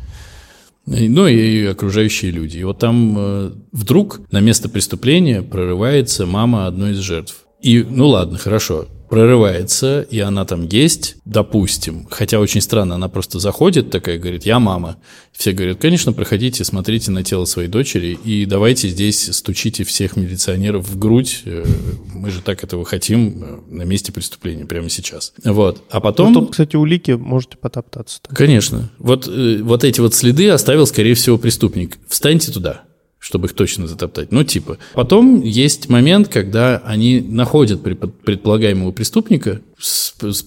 [0.86, 2.58] Ну и окружающие люди.
[2.58, 7.46] И вот там э, вдруг на место преступления прорывается мама одной из жертв.
[7.62, 12.08] И, ну ладно, хорошо, прорывается, и она там есть, допустим.
[12.10, 14.96] Хотя очень странно, она просто заходит такая, говорит, я мама.
[15.30, 20.88] Все говорят, конечно, проходите, смотрите на тело своей дочери и давайте здесь стучите всех милиционеров
[20.88, 21.42] в грудь.
[21.44, 21.64] Э,
[22.12, 25.32] мы же так этого хотим э, на месте преступления прямо сейчас.
[25.44, 25.80] Вот.
[25.90, 26.32] А потом...
[26.32, 28.18] Ну, тут, кстати, улики можете потоптаться.
[28.28, 28.90] Конечно.
[28.98, 31.98] Вот, э, вот эти вот следы оставил, скорее всего, преступник.
[32.08, 32.82] Встаньте туда
[33.24, 34.32] чтобы их точно затоптать.
[34.32, 34.76] Ну, типа.
[34.92, 39.62] Потом есть момент, когда они находят предполагаемого преступника,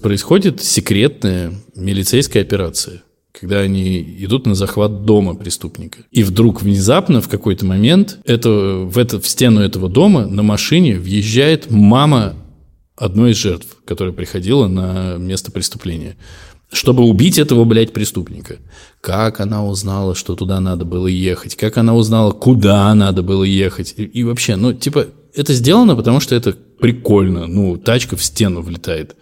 [0.04, 3.02] происходит секретная милицейская операция
[3.40, 6.00] когда они идут на захват дома преступника.
[6.10, 10.96] И вдруг внезапно в какой-то момент это, в, это, в стену этого дома на машине
[10.96, 12.34] въезжает мама
[12.96, 16.18] одной из жертв, которая приходила на место преступления
[16.72, 18.58] чтобы убить этого, блядь, преступника.
[19.02, 21.56] Как она узнала, что туда надо было ехать?
[21.56, 23.94] Как она узнала, куда надо было ехать?
[23.98, 27.48] И, и вообще, ну, типа, это сделано, потому что это прикольно.
[27.48, 29.16] Ну, тачка в стену влетает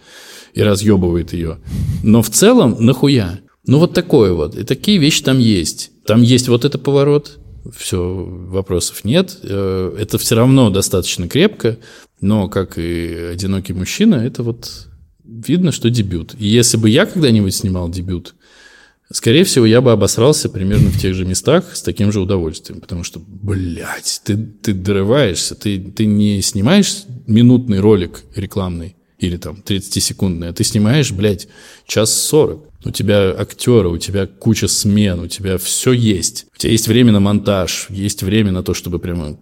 [0.54, 1.58] и разъебывает ее.
[2.02, 3.40] Но в целом, нахуя?
[3.66, 4.56] Ну, вот такое вот.
[4.56, 5.90] И такие вещи там есть.
[6.06, 7.38] Там есть вот этот поворот,
[7.76, 9.38] все, вопросов нет.
[9.42, 11.78] Э, это все равно достаточно крепко,
[12.20, 14.86] но, как и одинокий мужчина, это вот
[15.26, 16.34] видно, что дебют.
[16.38, 18.34] И если бы я когда-нибудь снимал дебют,
[19.12, 22.80] скорее всего, я бы обосрался примерно в тех же местах с таким же удовольствием.
[22.80, 29.62] Потому что, блядь, ты, ты дорываешься, ты, ты не снимаешь минутный ролик рекламный или там
[29.64, 31.48] 30-секундный, а ты снимаешь, блядь,
[31.86, 32.64] час сорок.
[32.84, 36.46] У тебя актеры, у тебя куча смен, у тебя все есть.
[36.54, 39.36] У тебя есть время на монтаж, есть время на то, чтобы прямо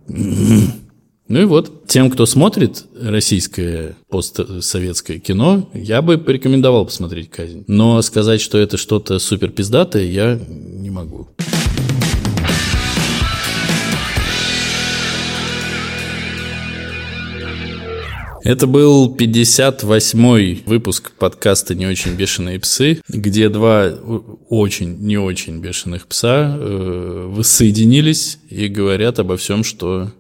[1.35, 7.65] ну и вот, тем, кто смотрит российское постсоветское кино, я бы порекомендовал посмотреть «Казнь».
[7.67, 11.27] Но сказать, что это что-то супер пиздатое, я не могу.
[18.45, 23.89] Это был 58-й выпуск подкаста «Не очень бешеные псы», где два
[24.51, 30.13] очень не очень бешеных пса э, воссоединились и говорят обо всем, что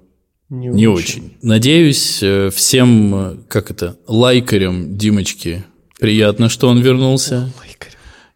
[0.60, 1.22] не, не очень.
[1.22, 1.32] очень.
[1.42, 5.64] Надеюсь, э, всем, э, как это, лайкарям Димочки
[5.98, 7.50] приятно, что он вернулся.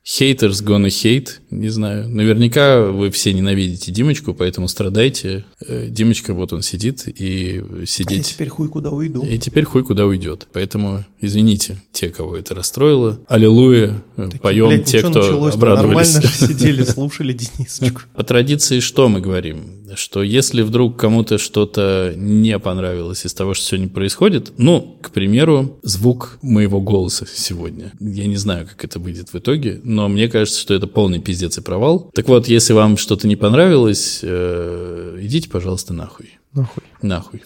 [0.09, 2.09] Haters gonna hate, не знаю.
[2.09, 5.45] Наверняка вы все ненавидите Димочку, поэтому страдайте.
[5.61, 8.12] Э, Димочка, вот он сидит и сидеть...
[8.12, 9.23] А я теперь хуй куда уйду.
[9.23, 10.49] И теперь хуй куда уйдет.
[10.55, 13.20] Поэтому извините те, кого это расстроило.
[13.28, 16.15] Аллилуйя, так, поем блядь, те, кто обрадовались.
[16.15, 18.01] Нормально сидели, слушали Денисочку.
[18.15, 19.62] По традиции что мы говорим?
[19.97, 25.78] Что если вдруг кому-то что-то не понравилось из того, что сегодня происходит, ну, к примеру,
[25.82, 27.93] звук моего голоса сегодня.
[28.01, 31.59] Я не знаю, как это выйдет в итоге, но мне кажется, что это полный пиздец
[31.59, 32.10] и провал.
[32.15, 36.38] Так вот, если вам что-то не понравилось, э, идите, пожалуйста, нахуй.
[36.55, 36.83] Нахуй.
[37.03, 37.43] Нахуй.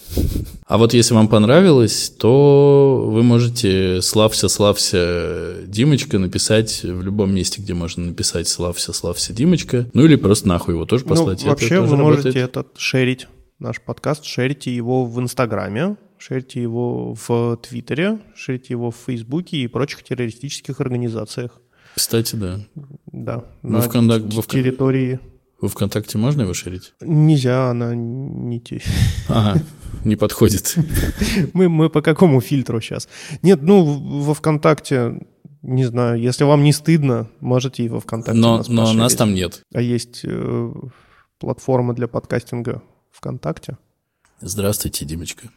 [0.67, 7.61] А вот если вам понравилось, то вы можете «Славься, славься, Димочка» написать в любом месте,
[7.61, 9.87] где можно написать «Славься, славься, Димочка».
[9.93, 11.43] Ну или просто нахуй его тоже ну, послать.
[11.43, 12.37] Ну, вообще вы можете работает.
[12.37, 13.27] этот шерить,
[13.59, 19.67] наш подкаст, шерите его в Инстаграме, шерите его в Твиттере, шерите его в Фейсбуке и
[19.67, 21.61] прочих террористических организациях.
[21.97, 22.61] Кстати, да.
[23.07, 23.45] Да.
[23.63, 24.23] на вконтак...
[24.49, 25.21] территории...
[25.63, 26.93] Во ВКонтакте можно его шерить?
[27.01, 28.83] Нельзя, она не те.
[29.29, 29.63] Ага,
[30.05, 30.75] не подходит.
[31.55, 33.09] Мы, мы по какому фильтру сейчас?
[33.43, 33.85] Нет, ну,
[34.25, 35.25] во ВКонтакте,
[35.63, 39.35] не знаю, если вам не стыдно, можете и во ВКонтакте Но, нас но нас там
[39.35, 39.63] нет.
[39.73, 40.73] А есть э,
[41.39, 42.83] платформа для подкастинга
[43.13, 43.79] ВКонтакте.
[44.41, 45.49] Здравствуйте, Димочка.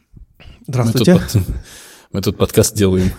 [0.68, 1.14] Здравствуйте.
[1.14, 1.42] Мы тут,
[2.12, 3.10] мы тут подкаст делаем.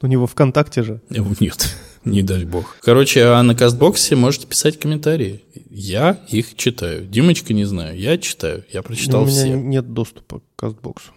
[0.00, 1.02] Ну, не во ВКонтакте же.
[1.10, 1.76] Нет,
[2.10, 2.76] не дай бог.
[2.82, 5.42] Короче, а на Кастбоксе можете писать комментарии.
[5.70, 7.06] Я их читаю.
[7.06, 8.64] Димочка не знаю, я читаю.
[8.72, 9.42] Я прочитал все.
[9.42, 9.66] У меня все.
[9.66, 11.12] нет доступа к Кастбоксу.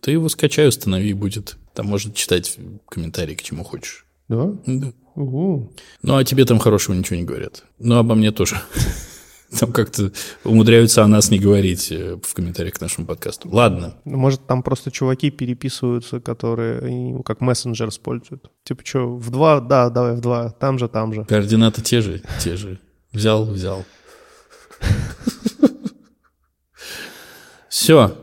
[0.00, 1.56] Ты его скачай, установи, будет.
[1.74, 2.56] Там можно читать
[2.88, 4.06] комментарии к чему хочешь.
[4.28, 4.52] Да?
[4.66, 4.92] Да.
[5.14, 5.72] Угу.
[6.02, 7.64] Ну, а тебе там хорошего ничего не говорят.
[7.78, 8.60] Ну, обо мне тоже.
[9.58, 10.12] Там как-то
[10.44, 13.48] умудряются о нас не говорить э, в комментариях к нашему подкасту.
[13.50, 13.94] Ладно.
[14.04, 18.50] Ну, может, там просто чуваки переписываются, которые как мессенджер используют.
[18.64, 19.60] Типа, что, в два?
[19.60, 20.50] Да, давай в два.
[20.50, 21.24] Там же, там же.
[21.24, 22.80] Координаты те же, те же.
[23.12, 23.84] Взял, взял.
[27.68, 28.16] Все.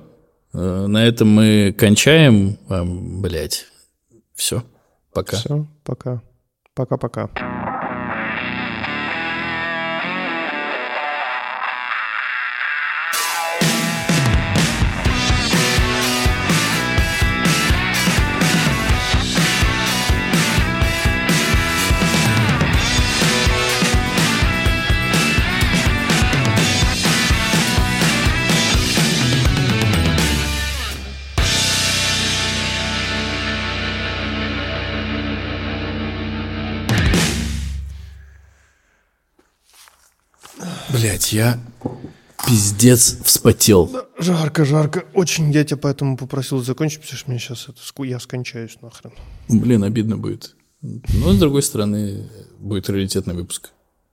[0.53, 2.57] Э, на этом мы кончаем.
[3.21, 3.67] Блять.
[4.35, 4.63] Все.
[5.13, 5.37] Пока.
[5.37, 5.67] Все.
[5.83, 6.21] Пока.
[6.73, 7.29] Пока-пока.
[41.13, 41.59] Блять, я
[42.47, 43.87] пиздец вспотел.
[44.17, 45.05] Жарко, жарко.
[45.13, 49.11] Очень я тебя поэтому попросил закончить, потому что мне сейчас это, я скончаюсь нахрен.
[49.47, 50.55] Блин, обидно будет.
[50.81, 53.73] Но, с другой стороны, будет раритетный выпуск.